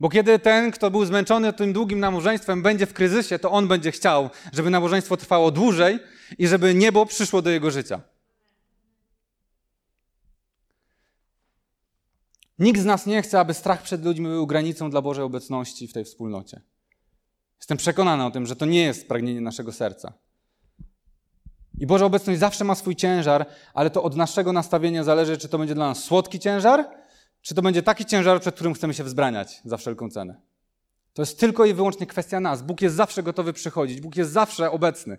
[0.00, 3.92] Bo kiedy ten, kto był zmęczony tym długim nabożeństwem, będzie w kryzysie, to on będzie
[3.92, 5.98] chciał, żeby nabożeństwo trwało dłużej
[6.38, 8.00] i żeby niebo przyszło do jego życia.
[12.58, 15.92] Nikt z nas nie chce, aby strach przed ludźmi był granicą dla Bożej obecności w
[15.92, 16.60] tej wspólnocie.
[17.58, 20.12] Jestem przekonany o tym, że to nie jest pragnienie naszego serca.
[21.78, 25.58] I Boża obecność zawsze ma swój ciężar, ale to od naszego nastawienia zależy, czy to
[25.58, 26.88] będzie dla nas słodki ciężar,
[27.42, 30.40] czy to będzie taki ciężar, przed którym chcemy się wzbraniać za wszelką cenę.
[31.12, 32.62] To jest tylko i wyłącznie kwestia nas.
[32.62, 35.18] Bóg jest zawsze gotowy przychodzić, Bóg jest zawsze obecny.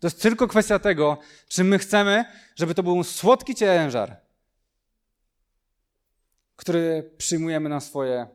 [0.00, 2.24] To jest tylko kwestia tego, czy my chcemy,
[2.56, 4.20] żeby to był słodki ciężar,
[6.60, 8.26] który przyjmujemy na swoje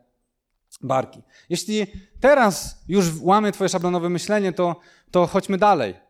[0.81, 1.21] barki.
[1.49, 1.87] Jeśli
[2.19, 4.79] teraz już łamie Twoje szablonowe myślenie, to,
[5.11, 6.05] to chodźmy dalej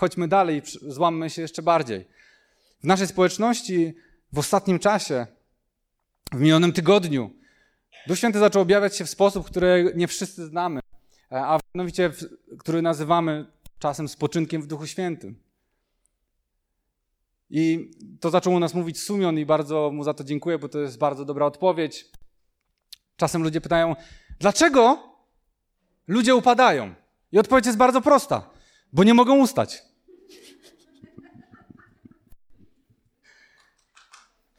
[0.00, 2.08] chodźmy dalej, złammy się jeszcze bardziej.
[2.80, 3.94] W naszej społeczności
[4.32, 5.26] w ostatnim czasie,
[6.32, 7.30] w minionym tygodniu,
[8.06, 10.80] Duch Święty zaczął objawiać się w sposób, który nie wszyscy znamy,
[11.30, 12.10] a mianowicie,
[12.58, 13.46] który nazywamy
[13.78, 15.42] czasem spoczynkiem w Duchu Świętym.
[17.50, 20.78] I to zaczął u nas mówić Sumion i bardzo mu za to dziękuję, bo to
[20.78, 22.06] jest bardzo dobra odpowiedź.
[23.16, 23.96] Czasem ludzie pytają,
[24.38, 24.98] dlaczego
[26.06, 26.94] ludzie upadają?
[27.32, 28.50] I odpowiedź jest bardzo prosta,
[28.92, 29.82] bo nie mogą ustać.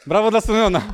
[0.08, 0.94] Brawo dla Sumiona.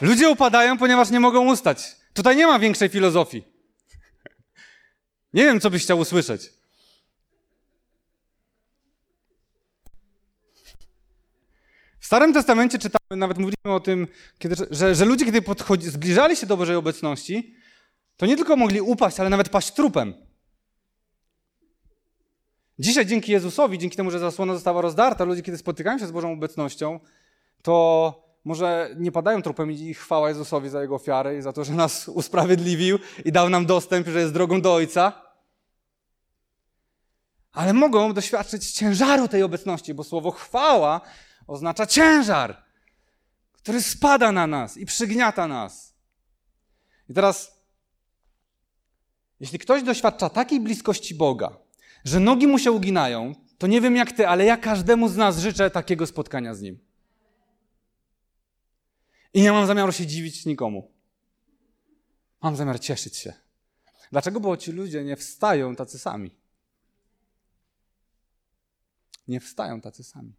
[0.00, 1.96] Ludzie upadają, ponieważ nie mogą ustać.
[2.14, 3.44] Tutaj nie ma większej filozofii.
[5.32, 6.55] Nie wiem, co byś chciał usłyszeć.
[12.06, 16.36] W Starym Testamencie czytamy, nawet mówiliśmy o tym, kiedy, że, że ludzie, kiedy podchodzi, zbliżali
[16.36, 17.54] się do Bożej obecności,
[18.16, 20.14] to nie tylko mogli upaść, ale nawet paść trupem.
[22.78, 26.32] Dzisiaj dzięki Jezusowi, dzięki temu, że zasłona została rozdarta, ludzie, kiedy spotykają się z Bożą
[26.32, 27.00] obecnością,
[27.62, 31.72] to może nie padają trupem i chwała Jezusowi za Jego ofiarę i za to, że
[31.72, 35.22] nas usprawiedliwił i dał nam dostęp, że jest drogą do Ojca.
[37.52, 41.00] Ale mogą doświadczyć ciężaru tej obecności, bo słowo chwała
[41.46, 42.64] oznacza ciężar,
[43.52, 45.94] który spada na nas i przygniata nas.
[47.08, 47.60] I teraz,
[49.40, 51.58] jeśli ktoś doświadcza takiej bliskości Boga,
[52.04, 55.38] że nogi mu się uginają, to nie wiem jak ty, ale ja każdemu z nas
[55.38, 56.78] życzę takiego spotkania z nim.
[59.34, 60.90] I nie mam zamiaru się dziwić nikomu.
[62.42, 63.32] Mam zamiar cieszyć się.
[64.12, 64.40] Dlaczego?
[64.40, 66.36] Bo ci ludzie nie wstają tacy sami.
[69.28, 70.32] Nie wstają tacy sami.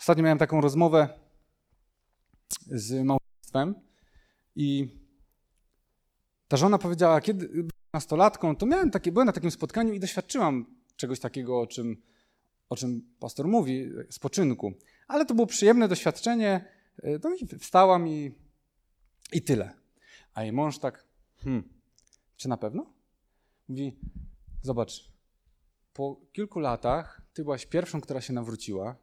[0.00, 1.08] Ostatnio miałem taką rozmowę
[2.66, 3.74] z małżeństwem
[4.56, 4.88] i
[6.48, 10.66] ta żona powiedziała, kiedy byłem nastolatką, to miałem takie, byłem na takim spotkaniu i doświadczyłam
[10.96, 12.02] czegoś takiego, o czym,
[12.68, 14.72] o czym pastor mówi, spoczynku.
[15.08, 16.64] Ale to było przyjemne doświadczenie.
[17.24, 18.34] No i wstałam i,
[19.32, 19.74] i tyle.
[20.34, 21.68] A jej mąż tak, hmm,
[22.36, 22.92] czy na pewno?
[23.68, 23.96] Mówi,
[24.62, 25.12] zobacz,
[25.92, 28.96] po kilku latach ty byłaś pierwszą, która się nawróciła,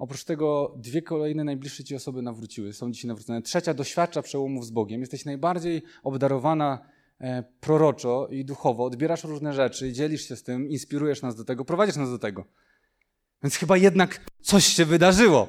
[0.00, 3.42] Oprócz tego dwie kolejne najbliższe ci osoby nawróciły, są dzisiaj nawrócone.
[3.42, 5.00] Trzecia doświadcza przełomów z Bogiem.
[5.00, 6.78] Jesteś najbardziej obdarowana
[7.20, 8.84] e, proroczo i duchowo.
[8.84, 12.44] Odbierasz różne rzeczy, dzielisz się z tym, inspirujesz nas do tego, prowadzisz nas do tego.
[13.42, 15.48] Więc chyba jednak coś się wydarzyło.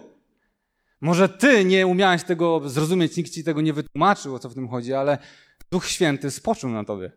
[1.02, 4.68] Może ty nie umiałeś tego zrozumieć, nikt ci tego nie wytłumaczył, o co w tym
[4.68, 5.18] chodzi, ale
[5.72, 7.12] Duch Święty spoczął na tobie.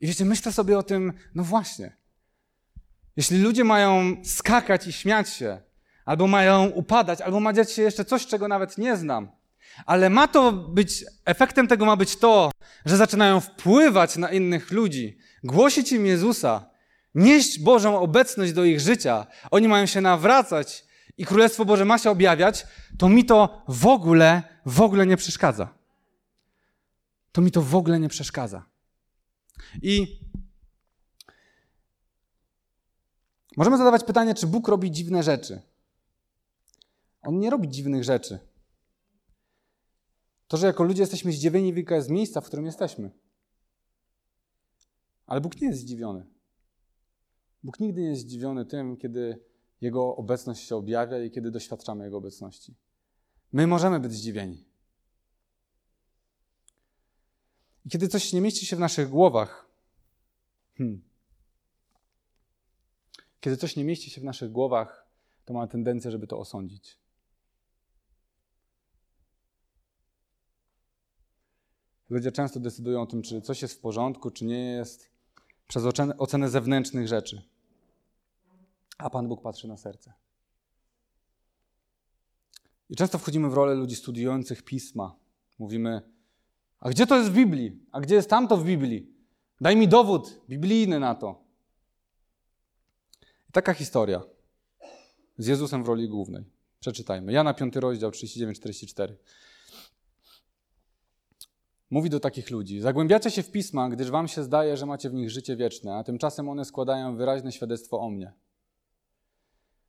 [0.00, 2.01] I wiecie, myślę sobie o tym, no właśnie.
[3.16, 5.60] Jeśli ludzie mają skakać i śmiać się,
[6.04, 9.28] albo mają upadać, albo ma dziać się jeszcze coś, czego nawet nie znam,
[9.86, 12.50] ale ma to być, efektem tego ma być to,
[12.86, 16.70] że zaczynają wpływać na innych ludzi, głosić im Jezusa,
[17.14, 20.84] nieść Bożą obecność do ich życia, oni mają się nawracać
[21.18, 22.66] i Królestwo Boże ma się objawiać,
[22.98, 25.68] to mi to w ogóle, w ogóle nie przeszkadza.
[27.32, 28.64] To mi to w ogóle nie przeszkadza.
[29.82, 30.20] I
[33.56, 35.62] Możemy zadawać pytanie, czy Bóg robi dziwne rzeczy.
[37.22, 38.38] On nie robi dziwnych rzeczy.
[40.48, 43.10] To, że jako ludzie jesteśmy zdziwieni, wynika z miejsca, w którym jesteśmy.
[45.26, 46.26] Ale Bóg nie jest zdziwiony.
[47.62, 49.40] Bóg nigdy nie jest zdziwiony tym, kiedy
[49.80, 52.74] Jego obecność się objawia i kiedy doświadczamy Jego obecności.
[53.52, 54.64] My możemy być zdziwieni.
[57.84, 59.66] I kiedy coś nie mieści się w naszych głowach,
[60.78, 61.02] hmm,
[63.42, 65.06] kiedy coś nie mieści się w naszych głowach,
[65.44, 66.98] to ma tendencję, żeby to osądzić.
[72.10, 75.10] Ludzie często decydują o tym, czy coś jest w porządku, czy nie jest,
[75.68, 75.84] przez
[76.18, 77.42] ocenę zewnętrznych rzeczy.
[78.98, 80.12] A Pan Bóg patrzy na serce.
[82.90, 85.16] I często wchodzimy w rolę ludzi studiujących pisma.
[85.58, 86.02] Mówimy,
[86.80, 87.86] a gdzie to jest w Biblii?
[87.92, 89.12] A gdzie jest tamto w Biblii?
[89.60, 91.41] Daj mi dowód biblijny na to.
[93.52, 94.22] Taka historia
[95.38, 96.44] z Jezusem w roli głównej.
[96.80, 97.32] Przeczytajmy.
[97.32, 99.14] Jana 5 rozdział 39-44.
[101.90, 105.14] Mówi do takich ludzi: Zagłębiacie się w pisma, gdyż wam się zdaje, że macie w
[105.14, 108.32] nich życie wieczne, a tymczasem one składają wyraźne świadectwo o mnie.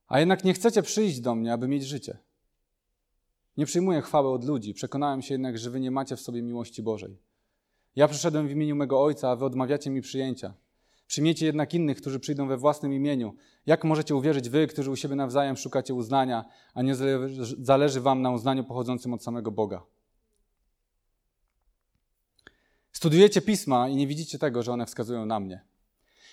[0.07, 2.17] A jednak nie chcecie przyjść do mnie, aby mieć życie.
[3.57, 6.83] Nie przyjmuję chwały od ludzi, przekonałem się jednak, że wy nie macie w sobie miłości
[6.83, 7.17] Bożej.
[7.95, 10.53] Ja przyszedłem w imieniu mego Ojca, a wy odmawiacie mi przyjęcia.
[11.13, 13.35] Przyjmiecie jednak innych, którzy przyjdą we własnym imieniu.
[13.65, 16.95] Jak możecie uwierzyć wy, którzy u siebie nawzajem szukacie uznania, a nie
[17.59, 19.83] zależy wam na uznaniu pochodzącym od samego Boga?
[22.91, 25.65] Studujecie pisma i nie widzicie tego, że one wskazują na mnie.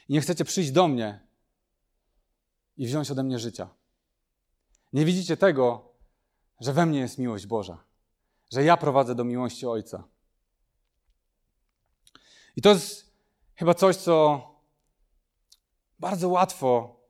[0.08, 1.20] I nie chcecie przyjść do mnie
[2.76, 3.68] i wziąć ode mnie życia.
[4.92, 5.92] Nie widzicie tego,
[6.60, 7.84] że we mnie jest miłość Boża,
[8.52, 10.04] że ja prowadzę do miłości Ojca.
[12.56, 13.12] I to jest
[13.54, 14.49] chyba coś, co
[16.00, 17.00] bardzo łatwo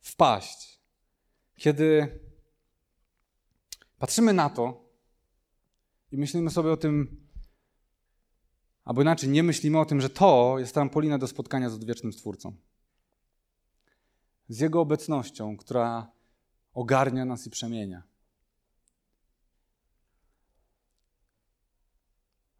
[0.00, 0.80] wpaść,
[1.56, 2.18] kiedy
[3.98, 4.84] patrzymy na to
[6.12, 7.26] i myślimy sobie o tym,
[8.84, 12.56] albo inaczej, nie myślimy o tym, że to jest trampolina do spotkania z odwiecznym Stwórcą.
[14.48, 16.12] Z Jego obecnością, która
[16.74, 18.02] ogarnia nas i przemienia.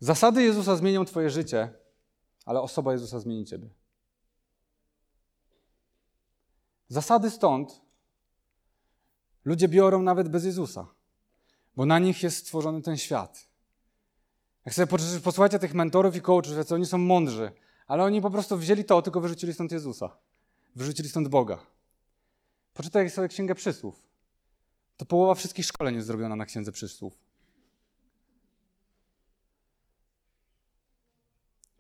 [0.01, 1.75] Zasady Jezusa zmienią Twoje życie,
[2.45, 3.82] ale osoba Jezusa zmieni Ciebie.
[6.93, 7.81] Zasady stąd
[9.45, 10.87] ludzie biorą nawet bez Jezusa,
[11.77, 13.49] bo na nich jest stworzony ten świat.
[14.65, 17.53] Jak sobie posłuchajcie tych mentorów i coachów, co oni są mądrzy,
[17.87, 20.17] ale oni po prostu wzięli to, tylko wyrzucili stąd Jezusa.
[20.77, 21.59] Wyrzucili stąd Boga.
[22.75, 24.03] Poczytaj sobie Księgę Przysłów.
[24.97, 27.19] To połowa wszystkich szkoleń jest zrobiona na Księdze Przysłów.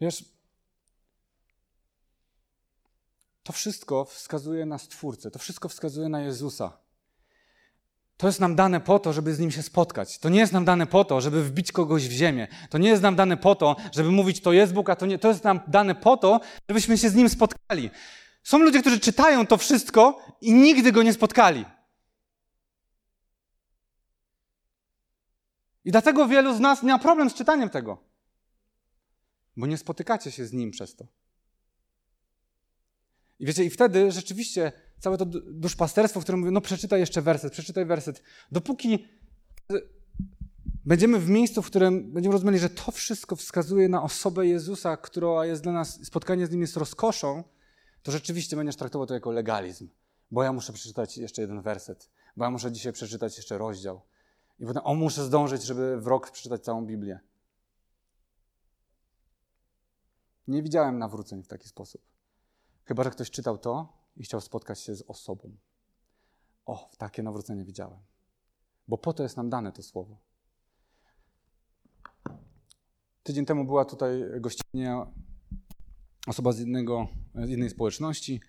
[0.00, 0.24] Wiesz,
[3.42, 6.78] to wszystko wskazuje na Stwórcę, to wszystko wskazuje na Jezusa.
[8.16, 10.18] To jest nam dane po to, żeby z Nim się spotkać.
[10.18, 12.48] To nie jest nam dane po to, żeby wbić kogoś w ziemię.
[12.70, 15.18] To nie jest nam dane po to, żeby mówić, to jest Bóg, a to nie.
[15.18, 17.90] To jest nam dane po to, żebyśmy się z Nim spotkali.
[18.42, 21.64] Są ludzie, którzy czytają to wszystko i nigdy Go nie spotkali.
[25.84, 27.98] I dlatego wielu z nas nie ma problem z czytaniem tego.
[29.56, 31.06] Bo nie spotykacie się z Nim przez to.
[33.38, 37.84] I wiecie, i wtedy rzeczywiście całe to duszpasterstwo, które mówi, no przeczytaj jeszcze werset, przeczytaj
[37.84, 38.22] werset.
[38.52, 39.06] Dopóki
[40.84, 45.46] będziemy w miejscu, w którym będziemy rozumieli, że to wszystko wskazuje na osobę Jezusa, która
[45.46, 47.44] jest dla nas, spotkanie z Nim jest rozkoszą,
[48.02, 49.88] to rzeczywiście będziesz traktował to jako legalizm.
[50.30, 54.00] Bo ja muszę przeczytać jeszcze jeden werset, bo ja muszę dzisiaj przeczytać jeszcze rozdział.
[54.60, 57.20] I potem, o, muszę zdążyć, żeby w rok przeczytać całą Biblię.
[60.48, 62.11] Nie widziałem nawróceń w taki sposób.
[62.84, 65.56] Chyba, że ktoś czytał to i chciał spotkać się z osobą.
[66.66, 67.98] O, takie nawrócenie widziałem.
[68.88, 70.18] Bo po to jest nam dane to słowo.
[73.22, 75.06] Tydzień temu była tutaj gościnnie
[76.26, 78.40] osoba z, jednego, z jednej społeczności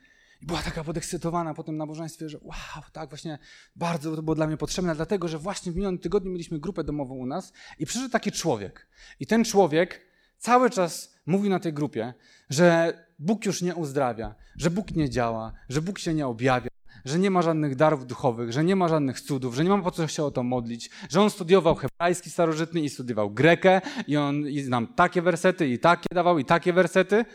[0.42, 3.40] i była taka podekscytowana po tym nabożeństwie, że wow, tak właśnie
[3.76, 7.16] bardzo to było dla mnie potrzebne, dlatego że właśnie w minionym tygodniu mieliśmy grupę domową
[7.16, 8.88] u nas i przyszedł taki człowiek.
[9.20, 10.02] I ten człowiek
[10.38, 12.14] cały czas mówił na tej grupie,
[12.50, 16.70] że Bóg już nie uzdrawia, że Bóg nie działa, że Bóg się nie objawia,
[17.06, 19.92] że nie ma żadnych darów duchowych, że nie ma żadnych cudów, że nie ma po
[19.92, 24.48] co się o to modlić, że on studiował hebrajski starożytny i studiował grekę i on
[24.48, 27.26] i nam takie wersety i takie dawał i takie wersety.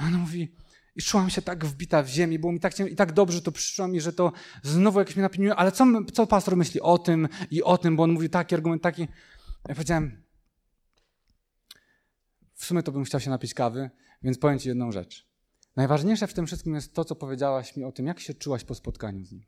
[0.00, 0.52] I on mówi,
[0.96, 3.88] i czułam się tak wbita w ziemi, było mi tak i tak dobrze to przyszło
[3.88, 7.62] mi, że to znowu jakieś mnie napełniło, ale co, co pastor myśli o tym i
[7.62, 9.08] o tym, bo on mówi taki argument, taki.
[9.68, 10.22] Ja powiedziałem,
[12.56, 13.90] w sumie to bym chciał się napić kawy,
[14.22, 15.26] więc powiem Ci jedną rzecz.
[15.76, 18.74] Najważniejsze w tym wszystkim jest to, co powiedziałaś mi o tym, jak się czułaś po
[18.74, 19.44] spotkaniu z nim.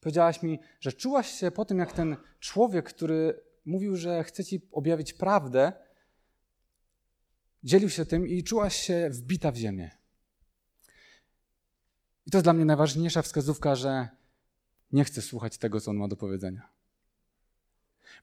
[0.00, 4.68] Powiedziałaś mi, że czułaś się po tym, jak ten człowiek, który mówił, że chce Ci
[4.72, 5.72] objawić prawdę,
[7.64, 9.90] dzielił się tym i czułaś się wbita w ziemię.
[12.26, 14.08] I to jest dla mnie najważniejsza wskazówka, że
[14.92, 16.77] nie chcę słuchać tego, co on ma do powiedzenia.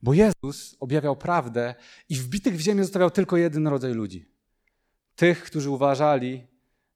[0.02, 1.76] Bo Jezus objawiał prawdę
[2.10, 4.26] i wbitych w ziemię zostawiał tylko jeden rodzaj ludzi.
[5.16, 6.48] Tych, którzy uważali,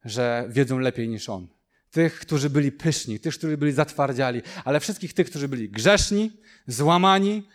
[0.06, 1.48] że wiedzą lepiej niż On.
[1.92, 6.32] Tych, którzy byli pyszni, tych, którzy byli zatwardziali, ale wszystkich tych, którzy byli grzeszni,
[6.68, 7.48] złamani,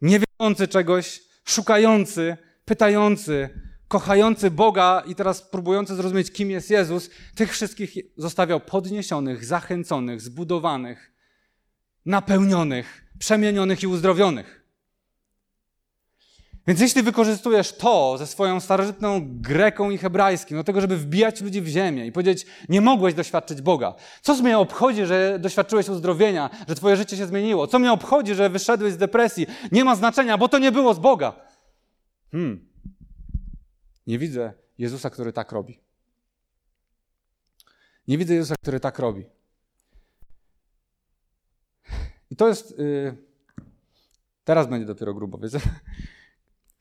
[0.00, 3.48] nie wiedzący czegoś, szukający, pytający,
[3.88, 11.12] kochający Boga i teraz próbujący zrozumieć, kim jest Jezus, tych wszystkich zostawiał podniesionych, zachęconych, zbudowanych,
[12.06, 14.61] napełnionych, przemienionych i uzdrowionych.
[16.66, 21.60] Więc jeśli wykorzystujesz to ze swoją starożytną greką i hebrajskim do tego, żeby wbijać ludzi
[21.60, 23.94] w ziemię i powiedzieć, nie mogłeś doświadczyć Boga.
[24.22, 27.66] Co mnie obchodzi, że doświadczyłeś uzdrowienia, że twoje życie się zmieniło?
[27.66, 29.46] Co mnie obchodzi, że wyszedłeś z depresji?
[29.72, 31.32] Nie ma znaczenia, bo to nie było z Boga.
[32.32, 32.68] Hmm.
[34.06, 35.80] Nie widzę Jezusa, który tak robi.
[38.08, 39.26] Nie widzę Jezusa, który tak robi.
[42.30, 42.78] I to jest...
[42.78, 43.16] Yy...
[44.44, 45.60] Teraz będzie dopiero grubo, wiecie?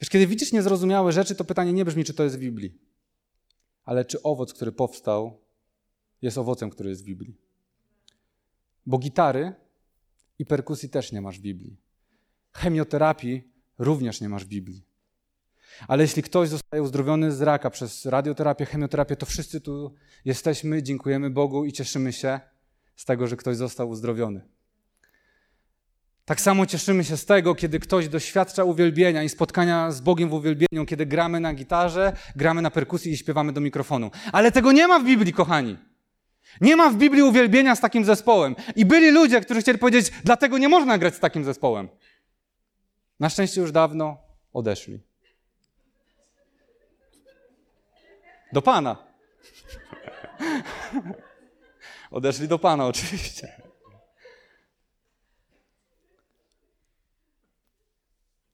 [0.01, 2.77] Wiesz, kiedy widzisz niezrozumiałe rzeczy, to pytanie nie brzmi, czy to jest w Biblii,
[3.85, 5.41] ale czy owoc, który powstał,
[6.21, 7.37] jest owocem, który jest w Biblii.
[8.85, 9.53] Bo gitary
[10.39, 11.77] i perkusji też nie masz w Biblii.
[12.53, 14.85] Chemioterapii również nie masz w Biblii.
[15.87, 19.93] Ale jeśli ktoś zostaje uzdrowiony z raka przez radioterapię, chemioterapię, to wszyscy tu
[20.25, 22.39] jesteśmy, dziękujemy Bogu i cieszymy się
[22.95, 24.41] z tego, że ktoś został uzdrowiony.
[26.31, 30.33] Tak samo cieszymy się z tego, kiedy ktoś doświadcza uwielbienia i spotkania z Bogiem w
[30.33, 34.11] uwielbieniu, kiedy gramy na gitarze, gramy na perkusji i śpiewamy do mikrofonu.
[34.31, 35.77] Ale tego nie ma w Biblii, kochani.
[36.61, 38.55] Nie ma w Biblii uwielbienia z takim zespołem.
[38.75, 41.89] I byli ludzie, którzy chcieli powiedzieć, dlatego nie można grać z takim zespołem.
[43.19, 44.17] Na szczęście już dawno
[44.53, 44.99] odeszli.
[48.53, 48.97] Do Pana.
[52.11, 53.60] Odeszli do Pana, oczywiście.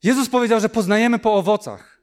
[0.03, 1.97] Jezus powiedział, że poznajemy po owocach.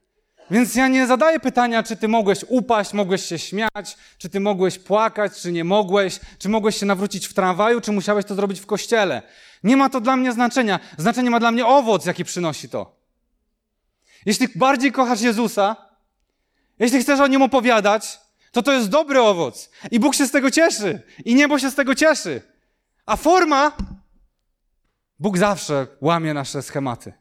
[0.51, 4.79] Więc ja nie zadaję pytania, czy ty mogłeś upaść, mogłeś się śmiać, czy ty mogłeś
[4.79, 8.65] płakać, czy nie mogłeś, czy mogłeś się nawrócić w tramwaju, czy musiałeś to zrobić w
[8.65, 9.21] kościele.
[9.63, 10.79] Nie ma to dla mnie znaczenia.
[10.97, 12.95] Znaczenie ma dla mnie owoc, jaki przynosi to.
[14.25, 15.75] Jeśli bardziej kochasz Jezusa,
[16.79, 18.19] jeśli chcesz o nim opowiadać,
[18.51, 19.69] to to jest dobry owoc.
[19.91, 21.01] I Bóg się z tego cieszy.
[21.25, 22.41] I niebo się z tego cieszy.
[23.05, 23.71] A forma,
[25.19, 27.13] Bóg zawsze łamie nasze schematy.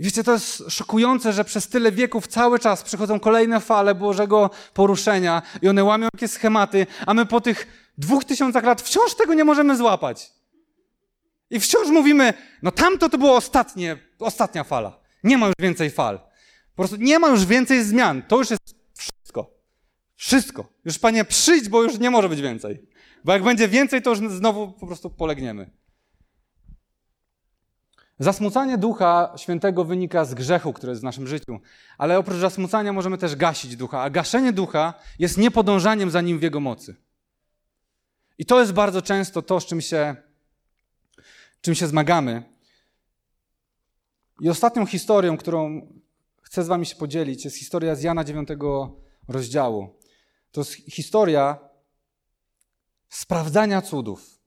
[0.00, 4.50] I wiecie, to jest szokujące, że przez tyle wieków cały czas przychodzą kolejne fale Bożego
[4.74, 7.66] poruszenia i one łamią jakieś schematy, a my po tych
[7.98, 10.32] dwóch tysiącach lat wciąż tego nie możemy złapać.
[11.50, 15.00] I wciąż mówimy, no tamto to było ostatnie, ostatnia fala.
[15.24, 16.18] Nie ma już więcej fal.
[16.74, 18.22] Po prostu nie ma już więcej zmian.
[18.22, 19.50] To już jest wszystko.
[20.16, 20.72] Wszystko.
[20.84, 22.86] Już, Panie, przyjdź, bo już nie może być więcej.
[23.24, 25.70] Bo jak będzie więcej, to już znowu po prostu polegniemy.
[28.20, 31.60] Zasmucanie Ducha Świętego wynika z grzechu, który jest w naszym życiu,
[31.98, 36.42] ale oprócz zasmucania możemy też gasić Ducha, a gaszenie Ducha jest niepodążaniem za Nim w
[36.42, 36.96] Jego mocy.
[38.38, 40.16] I to jest bardzo często to, z czym się,
[41.60, 42.42] czym się zmagamy.
[44.40, 45.88] I ostatnią historią, którą
[46.42, 48.48] chcę z Wami się podzielić, jest historia z Jana 9
[49.28, 49.98] rozdziału.
[50.52, 51.58] To jest historia
[53.08, 54.39] sprawdzania cudów.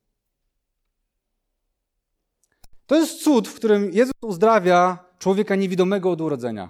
[2.87, 6.69] To jest cud, w którym Jezus uzdrawia człowieka niewidomego od urodzenia.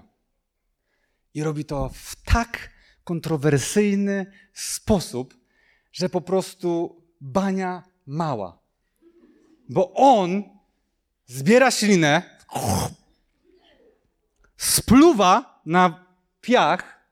[1.34, 2.70] I robi to w tak
[3.04, 5.38] kontrowersyjny sposób,
[5.92, 8.60] że po prostu bania mała.
[9.70, 10.44] Bo on
[11.26, 12.22] zbiera ślinę,
[14.58, 16.06] spluwa na
[16.42, 17.08] piach,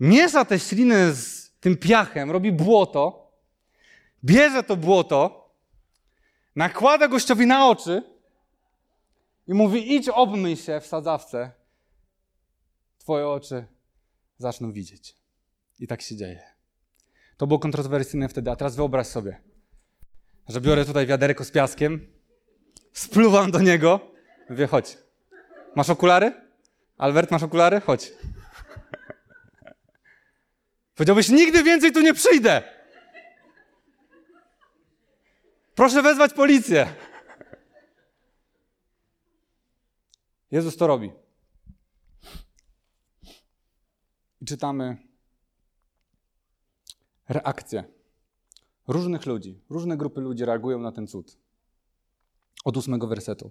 [0.00, 3.32] miesza tę ślinę z tym piachem, robi błoto,
[4.24, 5.50] bierze to błoto,
[6.56, 8.11] nakłada gościowi na oczy
[9.46, 11.50] i mówi: idź obmyj się w sadzawce.
[12.98, 13.66] Twoje oczy
[14.38, 15.16] zaczną widzieć.
[15.78, 16.42] I tak się dzieje.
[17.36, 19.40] To było kontrowersyjne wtedy, a teraz wyobraź sobie,
[20.48, 22.06] że biorę tutaj wiaderko z piaskiem,
[22.92, 24.00] spluwam do niego,
[24.50, 24.98] mówię, chodź.
[25.74, 26.32] Masz okulary?
[26.98, 27.80] Albert, masz okulary?
[27.80, 28.12] Chodź.
[30.94, 32.62] Powiedziałbyś, nigdy więcej tu nie przyjdę.
[35.74, 36.86] Proszę wezwać policję.
[40.52, 41.10] Jezus to robi.
[44.40, 44.96] I czytamy
[47.28, 47.84] reakcje
[48.88, 49.60] różnych ludzi.
[49.70, 51.36] Różne grupy ludzi reagują na ten cud.
[52.64, 53.50] Od ósmego wersetu.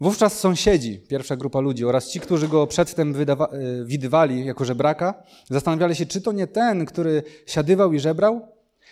[0.00, 5.22] Wówczas sąsiedzi, pierwsza grupa ludzi oraz ci, którzy go przedtem wydawa- e, widywali jako żebraka,
[5.50, 8.48] zastanawiali się, czy to nie ten, który siadywał i żebrał?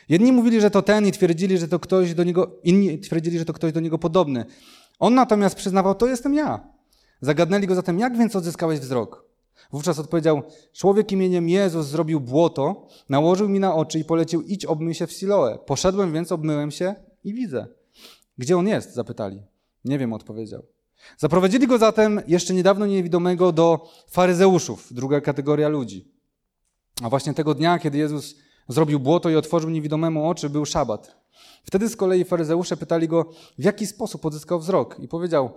[0.09, 3.45] Jedni mówili, że to ten i twierdzili, że to ktoś do niego, inni twierdzili, że
[3.45, 4.45] to ktoś do niego podobny.
[4.99, 6.78] On natomiast przyznawał, to jestem ja.
[7.21, 9.25] Zagadnęli go zatem, jak więc odzyskałeś wzrok?
[9.73, 10.43] Wówczas odpowiedział,
[10.73, 15.13] człowiek imieniem Jezus zrobił błoto, nałożył mi na oczy i polecił, idź obmyj się w
[15.13, 15.59] Siloe.
[15.67, 16.95] Poszedłem więc, obmyłem się
[17.25, 17.67] i widzę.
[18.39, 18.95] Gdzie on jest?
[18.95, 19.43] Zapytali.
[19.85, 20.63] Nie wiem, odpowiedział.
[21.19, 26.09] Zaprowadzili go zatem, jeszcze niedawno niewidomego, do faryzeuszów, druga kategoria ludzi.
[27.03, 28.35] A właśnie tego dnia, kiedy Jezus
[28.69, 31.17] zrobił błoto i otworzył niewidomemu oczy, był szabat.
[31.65, 35.01] Wtedy z kolei faryzeusze pytali go, w jaki sposób odzyskał wzrok.
[35.01, 35.51] I powiedział,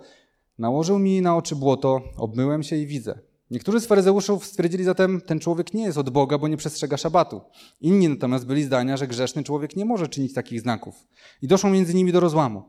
[0.58, 3.18] Nałożył mi na oczy błoto, obmyłem się i widzę.
[3.50, 7.40] Niektórzy z faryzeuszów stwierdzili zatem, ten człowiek nie jest od Boga, bo nie przestrzega szabatu.
[7.80, 11.06] Inni natomiast byli zdania, że grzeszny człowiek nie może czynić takich znaków.
[11.42, 12.62] I doszło między nimi do rozłamu.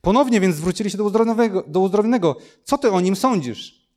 [0.00, 2.36] Ponownie więc zwrócili się do uzdrowionego, do uzdrowionego.
[2.64, 3.88] Co ty o nim sądzisz?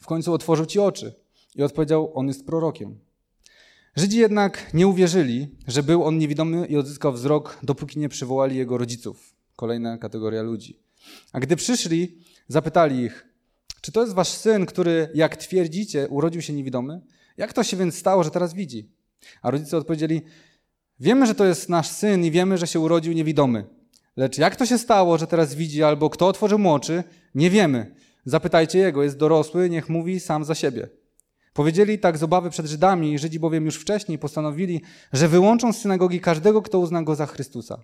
[0.00, 1.14] W końcu otworzył ci oczy
[1.54, 2.98] i odpowiedział, on jest prorokiem.
[3.96, 8.78] Żydzi jednak nie uwierzyli, że był on niewidomy i odzyskał wzrok, dopóki nie przywołali jego
[8.78, 9.34] rodziców.
[9.56, 10.89] Kolejna kategoria ludzi.
[11.32, 13.26] A gdy przyszli, zapytali ich,
[13.80, 17.00] czy to jest wasz syn, który, jak twierdzicie, urodził się niewidomy?
[17.36, 18.92] Jak to się więc stało, że teraz widzi?
[19.42, 20.22] A rodzice odpowiedzieli,
[21.00, 23.64] wiemy, że to jest nasz syn i wiemy, że się urodził niewidomy.
[24.16, 27.94] Lecz jak to się stało, że teraz widzi, albo kto otworzył mu oczy, nie wiemy.
[28.24, 30.88] Zapytajcie jego, jest dorosły, niech mówi sam za siebie.
[31.52, 34.82] Powiedzieli tak z obawy przed Żydami, Żydzi bowiem już wcześniej postanowili,
[35.12, 37.78] że wyłączą z synagogi każdego, kto uzna go za Chrystusa.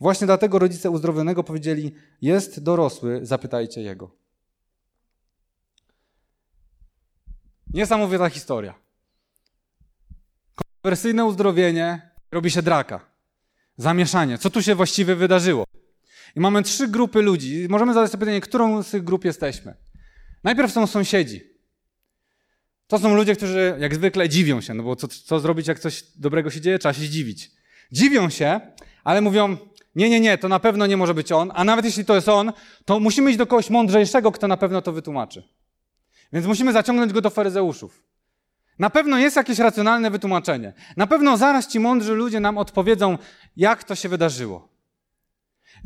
[0.00, 4.10] Właśnie dlatego rodzice uzdrowionego powiedzieli: Jest dorosły, zapytajcie jego.
[7.74, 8.74] Niesamowita historia.
[10.82, 13.00] Konwersyjne uzdrowienie robi się draka.
[13.76, 14.38] Zamieszanie.
[14.38, 15.64] Co tu się właściwie wydarzyło?
[16.36, 17.66] I mamy trzy grupy ludzi.
[17.68, 19.74] Możemy zadać sobie pytanie, którą z tych grup jesteśmy.
[20.44, 21.42] Najpierw są sąsiedzi.
[22.86, 26.04] To są ludzie, którzy jak zwykle dziwią się, no bo co, co zrobić, jak coś
[26.16, 26.78] dobrego się dzieje?
[26.78, 27.50] Trzeba się zdziwić.
[27.92, 28.60] Dziwią się,
[29.04, 29.56] ale mówią,
[29.94, 32.28] nie, nie, nie, to na pewno nie może być on, a nawet jeśli to jest
[32.28, 32.52] on,
[32.84, 35.48] to musimy iść do kogoś mądrzejszego, kto na pewno to wytłumaczy.
[36.32, 38.02] Więc musimy zaciągnąć go do faryzeuszów.
[38.78, 40.72] Na pewno jest jakieś racjonalne wytłumaczenie.
[40.96, 43.18] Na pewno zaraz ci mądrzy ludzie nam odpowiedzą,
[43.56, 44.68] jak to się wydarzyło.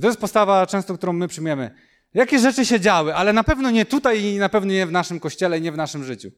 [0.00, 1.70] To jest postawa często, którą my przyjmujemy.
[2.14, 5.20] Jakie rzeczy się działy, ale na pewno nie tutaj i na pewno nie w naszym
[5.20, 6.30] kościele i nie w naszym życiu.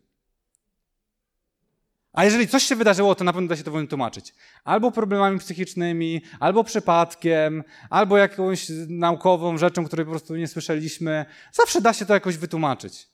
[2.14, 4.34] A jeżeli coś się wydarzyło, to na pewno da się to wytłumaczyć.
[4.64, 11.26] Albo problemami psychicznymi, albo przypadkiem, albo jakąś naukową rzeczą, której po prostu nie słyszeliśmy.
[11.52, 13.08] Zawsze da się to jakoś wytłumaczyć.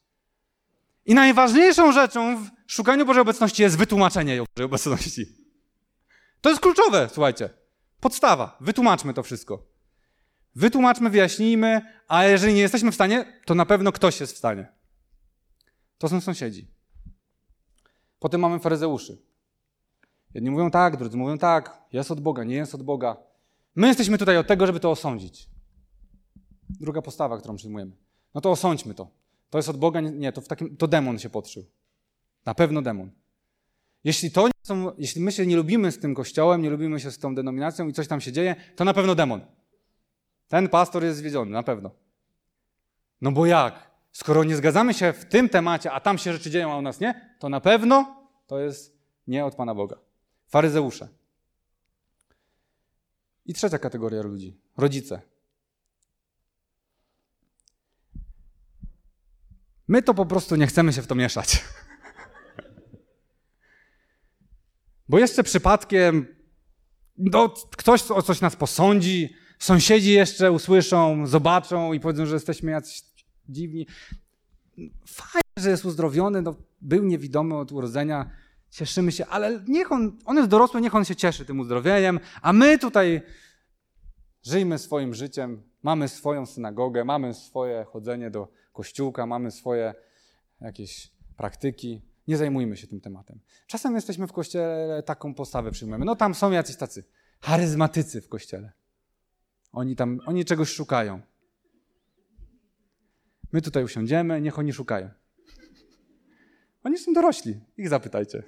[1.07, 5.26] I najważniejszą rzeczą w szukaniu Bożej obecności jest wytłumaczenie Bożej obecności.
[6.40, 7.51] To jest kluczowe, słuchajcie.
[8.01, 8.57] Podstawa.
[8.61, 9.66] Wytłumaczmy to wszystko.
[10.55, 14.72] Wytłumaczmy, wyjaśnijmy, a jeżeli nie jesteśmy w stanie, to na pewno ktoś jest w stanie.
[15.98, 16.79] To są sąsiedzi.
[18.20, 19.18] Potem mamy faryzeuszy.
[20.34, 23.16] Jedni mówią tak, drudzy mówią tak, jest od Boga, nie jest od Boga.
[23.74, 25.50] My jesteśmy tutaj od tego, żeby to osądzić.
[26.68, 27.92] Druga postawa, którą przyjmujemy.
[28.34, 29.08] No to osądźmy to.
[29.50, 30.00] To jest od Boga?
[30.00, 31.64] Nie, to, w takim, to demon się podszył.
[32.46, 33.10] Na pewno demon.
[34.04, 37.18] Jeśli, to są, jeśli my się nie lubimy z tym kościołem, nie lubimy się z
[37.18, 39.40] tą denominacją i coś tam się dzieje, to na pewno demon.
[40.48, 41.90] Ten pastor jest zwiedziony, na pewno.
[43.20, 43.89] No bo jak?
[44.12, 47.00] Skoro nie zgadzamy się w tym temacie, a tam się rzeczy dzieją, a u nas
[47.00, 49.96] nie, to na pewno to jest nie od Pana Boga.
[50.46, 51.08] Faryzeusze.
[53.46, 55.20] I trzecia kategoria ludzi rodzice.
[59.88, 61.64] My to po prostu nie chcemy się w to mieszać.
[65.08, 66.40] Bo jeszcze przypadkiem
[67.20, 73.00] no, ktoś o coś nas posądzi, sąsiedzi jeszcze usłyszą, zobaczą i powiedzą, że jesteśmy jacyś
[73.51, 73.86] dziwni.
[75.07, 78.30] Fajnie, że jest uzdrowiony, no, był niewidomy od urodzenia,
[78.70, 82.53] cieszymy się, ale niech on, on jest dorosły, niech on się cieszy tym uzdrowieniem, a
[82.53, 83.22] my tutaj
[84.42, 89.94] żyjmy swoim życiem, mamy swoją synagogę, mamy swoje chodzenie do kościółka, mamy swoje
[90.61, 92.03] jakieś praktyki.
[92.28, 93.40] Nie zajmujmy się tym tematem.
[93.66, 96.05] Czasem jesteśmy w kościele, taką postawę przyjmujemy.
[96.05, 97.05] No tam są jacyś tacy
[97.40, 98.72] charyzmatycy w kościele.
[99.72, 101.20] Oni tam, oni czegoś szukają.
[103.53, 105.11] My tutaj usiądziemy, niech oni szukają.
[106.84, 108.42] Oni są dorośli, ich zapytajcie.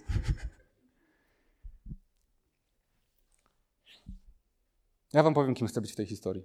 [5.12, 6.44] Ja wam powiem, kim chcę być w tej historii.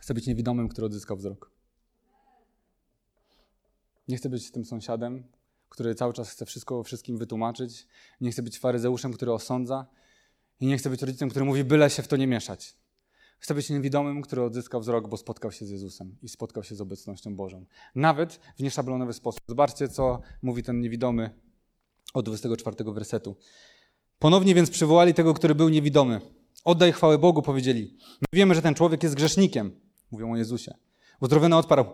[0.00, 1.50] Chcę być niewidomym, który odzyskał wzrok.
[4.08, 5.24] Nie chcę być tym sąsiadem,
[5.68, 7.86] który cały czas chce wszystko wszystkim wytłumaczyć.
[8.20, 9.86] Nie chcę być faryzeuszem, który osądza.
[10.60, 12.76] I nie chcę być rodzicem, który mówi, byle się w to nie mieszać.
[13.38, 16.80] Chcę być niewidomym, który odzyskał wzrok, bo spotkał się z Jezusem i spotkał się z
[16.80, 17.64] obecnością Bożą.
[17.94, 19.40] Nawet w nieszablonowy sposób.
[19.48, 21.30] Zobaczcie, co mówi ten niewidomy
[22.14, 23.36] od 24 wersetu.
[24.18, 26.20] Ponownie więc przywołali tego, który był niewidomy.
[26.64, 27.96] Oddaj chwałę Bogu, powiedzieli.
[28.20, 29.80] My wiemy, że ten człowiek jest grzesznikiem.
[30.10, 30.74] Mówią o Jezusie.
[31.20, 31.84] Uzdrowiony odparł.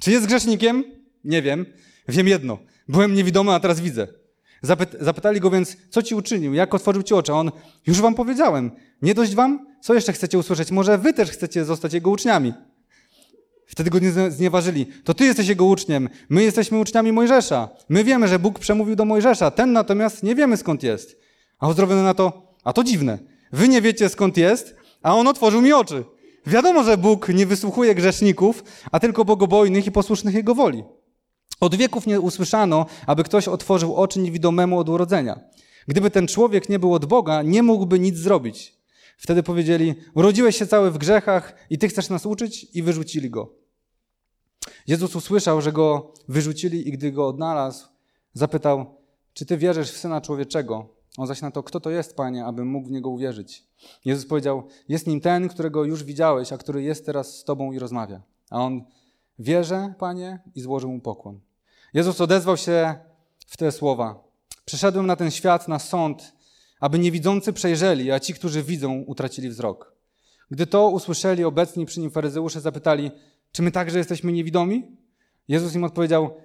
[0.00, 0.84] Czy jest grzesznikiem?
[1.24, 1.66] Nie wiem.
[2.08, 2.58] Wiem jedno.
[2.88, 4.08] Byłem niewidomy, a teraz widzę.
[5.00, 7.32] Zapytali go więc, co ci uczynił, jak otworzył ci oczy.
[7.32, 7.50] A on,
[7.86, 8.70] już wam powiedziałem.
[9.02, 9.66] Nie dość wam?
[9.80, 10.70] Co jeszcze chcecie usłyszeć?
[10.70, 12.54] Może wy też chcecie zostać jego uczniami?
[13.66, 14.86] Wtedy go nie znieważyli.
[15.04, 16.08] To ty jesteś jego uczniem.
[16.28, 17.68] My jesteśmy uczniami Mojżesza.
[17.88, 19.50] My wiemy, że Bóg przemówił do Mojżesza.
[19.50, 21.20] Ten natomiast nie wiemy skąd jest.
[21.58, 23.18] A uzdrowiony na to, a to dziwne.
[23.52, 26.04] Wy nie wiecie skąd jest, a on otworzył mi oczy.
[26.46, 30.84] Wiadomo, że Bóg nie wysłuchuje grzeszników, a tylko bogobojnych i posłusznych Jego woli.
[31.60, 35.40] Od wieków nie usłyszano, aby ktoś otworzył oczy niewidomemu od urodzenia.
[35.88, 38.82] Gdyby ten człowiek nie był od Boga, nie mógłby nic zrobić.
[39.16, 42.66] Wtedy powiedzieli: Urodziłeś się cały w grzechach i ty chcesz nas uczyć?
[42.74, 43.54] I wyrzucili go.
[44.86, 47.86] Jezus usłyszał, że go wyrzucili i gdy go odnalazł,
[48.32, 48.98] zapytał:
[49.34, 50.88] Czy ty wierzysz w syna człowieczego?
[51.18, 53.64] On zaś na to: Kto to jest, panie, abym mógł w niego uwierzyć?
[54.04, 57.78] Jezus powiedział: Jest nim ten, którego już widziałeś, a który jest teraz z tobą i
[57.78, 58.22] rozmawia.
[58.50, 58.84] A on:
[59.42, 61.40] Wierzę, panie, i złożył mu pokłon.
[61.94, 62.94] Jezus odezwał się
[63.46, 64.24] w te słowa:
[64.64, 66.32] Przyszedłem na ten świat na sąd,
[66.80, 69.94] aby niewidzący przejrzeli, a ci, którzy widzą, utracili wzrok.
[70.50, 73.10] Gdy to usłyszeli obecni przy nim faryzeusze, zapytali:
[73.52, 74.96] Czy my także jesteśmy niewidomi?
[75.48, 76.36] Jezus im odpowiedział: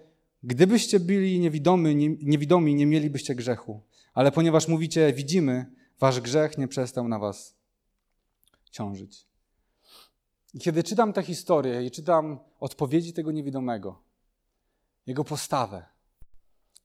[0.43, 3.81] Gdybyście byli niewidomi, nie, niewidomi, nie mielibyście grzechu.
[4.13, 5.65] Ale ponieważ mówicie, widzimy,
[5.99, 7.55] wasz grzech nie przestał na was
[8.71, 9.27] ciążyć.
[10.53, 14.03] I kiedy czytam tę historię i czytam odpowiedzi tego niewidomego,
[15.05, 15.85] jego postawę,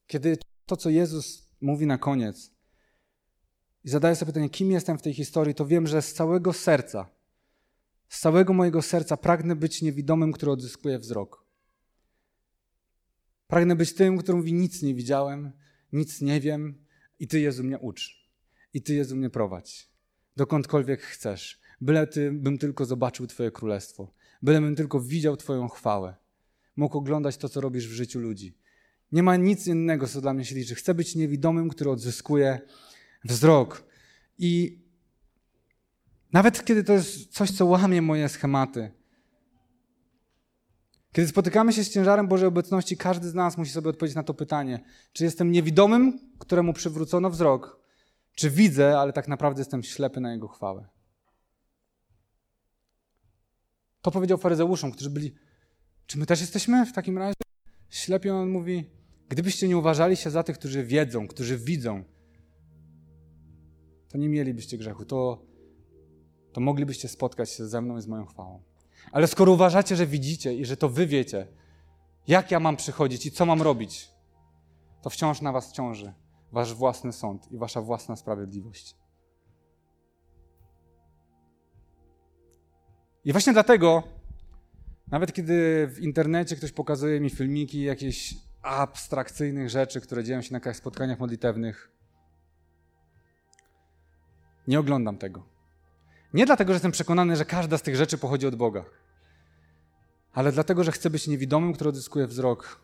[0.06, 2.52] kiedy to, co Jezus mówi na koniec,
[3.84, 7.10] i zadaję sobie pytanie, kim jestem w tej historii, to wiem, że z całego serca,
[8.08, 11.44] z całego mojego serca pragnę być niewidomym, który odzyskuje wzrok.
[13.46, 15.52] Pragnę być tym, który mówi: Nic nie widziałem,
[15.92, 16.84] nic nie wiem,
[17.18, 18.28] i Ty, Jezu, mnie ucz.
[18.74, 19.90] I Ty, Jezu, mnie prowadź.
[20.36, 21.60] Dokądkolwiek chcesz.
[21.82, 24.12] Byle Ty bym tylko zobaczył Twoje królestwo.
[24.42, 26.14] Byle bym tylko widział Twoją chwałę.
[26.76, 28.56] Mógł oglądać to, co robisz w życiu ludzi.
[29.12, 30.74] Nie ma nic innego, co dla mnie się liczy.
[30.74, 32.60] Chcę być niewidomym, który odzyskuje
[33.24, 33.84] wzrok.
[34.38, 34.82] I
[36.32, 38.90] nawet kiedy to jest coś, co łamie moje schematy,
[41.12, 44.34] kiedy spotykamy się z ciężarem Bożej obecności, każdy z nas musi sobie odpowiedzieć na to
[44.34, 44.80] pytanie:
[45.12, 47.80] czy jestem niewidomym, któremu przywrócono wzrok,
[48.34, 50.88] czy widzę, ale tak naprawdę jestem ślepy na Jego chwałę?
[54.02, 55.34] To powiedział faryzeuszom, którzy byli.
[56.06, 57.34] Czy my też jesteśmy w takim razie
[57.90, 58.30] ślepi?
[58.30, 58.90] On mówi:
[59.28, 62.04] Gdybyście nie uważali się za tych, którzy wiedzą, którzy widzą,
[64.08, 65.04] to nie mielibyście grzechu.
[65.04, 65.42] To,
[66.52, 68.62] to moglibyście spotkać się ze mną i z moją chwałą.
[69.12, 71.48] Ale skoro uważacie, że widzicie i że to wy wiecie,
[72.28, 74.10] jak ja mam przychodzić i co mam robić,
[75.02, 76.12] to wciąż na was ciąży
[76.52, 78.96] wasz własny sąd i wasza własna sprawiedliwość.
[83.24, 84.02] I właśnie dlatego,
[85.08, 90.74] nawet kiedy w internecie ktoś pokazuje mi filmiki jakichś abstrakcyjnych rzeczy, które dzieją się na
[90.74, 91.90] spotkaniach modlitewnych,
[94.68, 95.46] nie oglądam tego.
[96.34, 98.84] Nie dlatego, że jestem przekonany, że każda z tych rzeczy pochodzi od Boga,
[100.32, 102.80] ale dlatego, że chcę być niewidomym, który odzyskuje wzrok,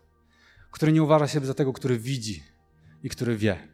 [0.70, 2.42] który nie uważa się za tego, który widzi
[3.02, 3.68] i który wie.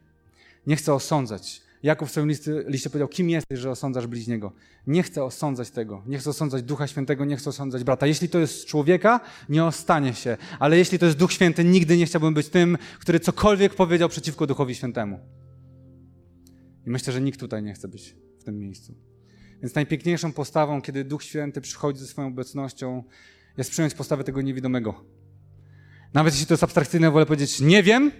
[0.66, 1.62] Nie chcę osądzać.
[1.84, 4.52] Jakub w swoim listy, liście powiedział, kim jesteś, że osądzasz bliźniego.
[4.86, 6.02] Nie chcę osądzać tego.
[6.06, 8.06] Nie chcę osądzać Ducha Świętego, nie chcę osądzać brata.
[8.06, 10.36] Jeśli to jest człowieka, nie ostanie się.
[10.58, 14.46] Ale jeśli to jest Duch Święty, nigdy nie chciałbym być tym, który cokolwiek powiedział przeciwko
[14.46, 15.20] Duchowi Świętemu.
[16.86, 18.94] I myślę, że nikt tutaj nie chce być w tym miejscu.
[19.62, 23.04] Więc najpiękniejszą postawą, kiedy Duch Święty przychodzi ze swoją obecnością,
[23.56, 25.04] jest przyjąć postawę tego niewidomego.
[26.14, 28.10] Nawet jeśli to jest abstrakcyjne, wolę powiedzieć, nie wiem,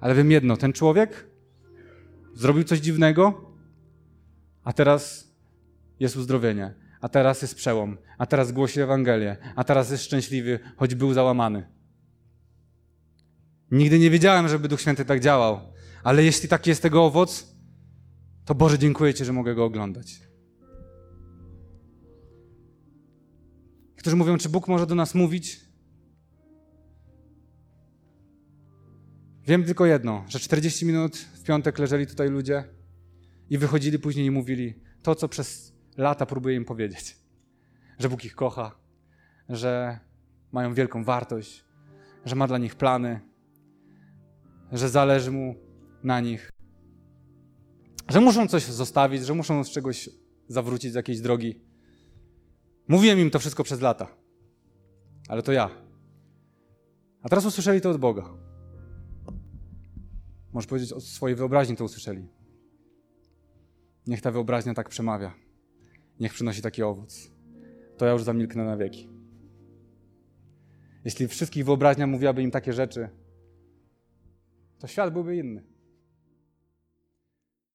[0.00, 1.28] ale wiem jedno, ten człowiek
[2.38, 3.50] zrobił coś dziwnego,
[4.64, 5.28] a teraz
[6.00, 10.94] jest uzdrowienie, a teraz jest przełom, a teraz głosi Ewangelię, a teraz jest szczęśliwy, choć
[10.94, 11.68] był załamany.
[13.70, 15.60] Nigdy nie wiedziałem, żeby Duch Święty tak działał,
[16.02, 17.54] ale jeśli taki jest tego owoc,
[18.44, 20.20] to Boże, dziękuję Ci, że mogę go oglądać.
[23.96, 25.67] Którzy mówią, czy Bóg może do nas mówić?
[29.48, 32.64] Wiem tylko jedno, że 40 minut w piątek leżeli tutaj ludzie
[33.50, 37.16] i wychodzili później i mówili to, co przez lata próbuję im powiedzieć.
[37.98, 38.78] Że Bóg ich kocha,
[39.48, 39.98] że
[40.52, 41.64] mają wielką wartość,
[42.24, 43.20] że ma dla nich plany,
[44.72, 45.54] że zależy mu
[46.02, 46.50] na nich,
[48.08, 50.10] że muszą coś zostawić, że muszą z czegoś
[50.48, 51.60] zawrócić z jakiejś drogi.
[52.88, 54.16] Mówiłem im to wszystko przez lata,
[55.28, 55.70] ale to ja.
[57.22, 58.47] A teraz usłyszeli to od Boga.
[60.52, 62.28] Możesz powiedzieć, od swojej wyobraźni to usłyszeli.
[64.06, 65.34] Niech ta wyobraźnia tak przemawia.
[66.20, 67.30] Niech przynosi taki owoc.
[67.96, 69.08] To ja już zamilknę na wieki.
[71.04, 73.08] Jeśli wszystkich wyobraźnia mówiłaby im takie rzeczy,
[74.78, 75.64] to świat byłby inny.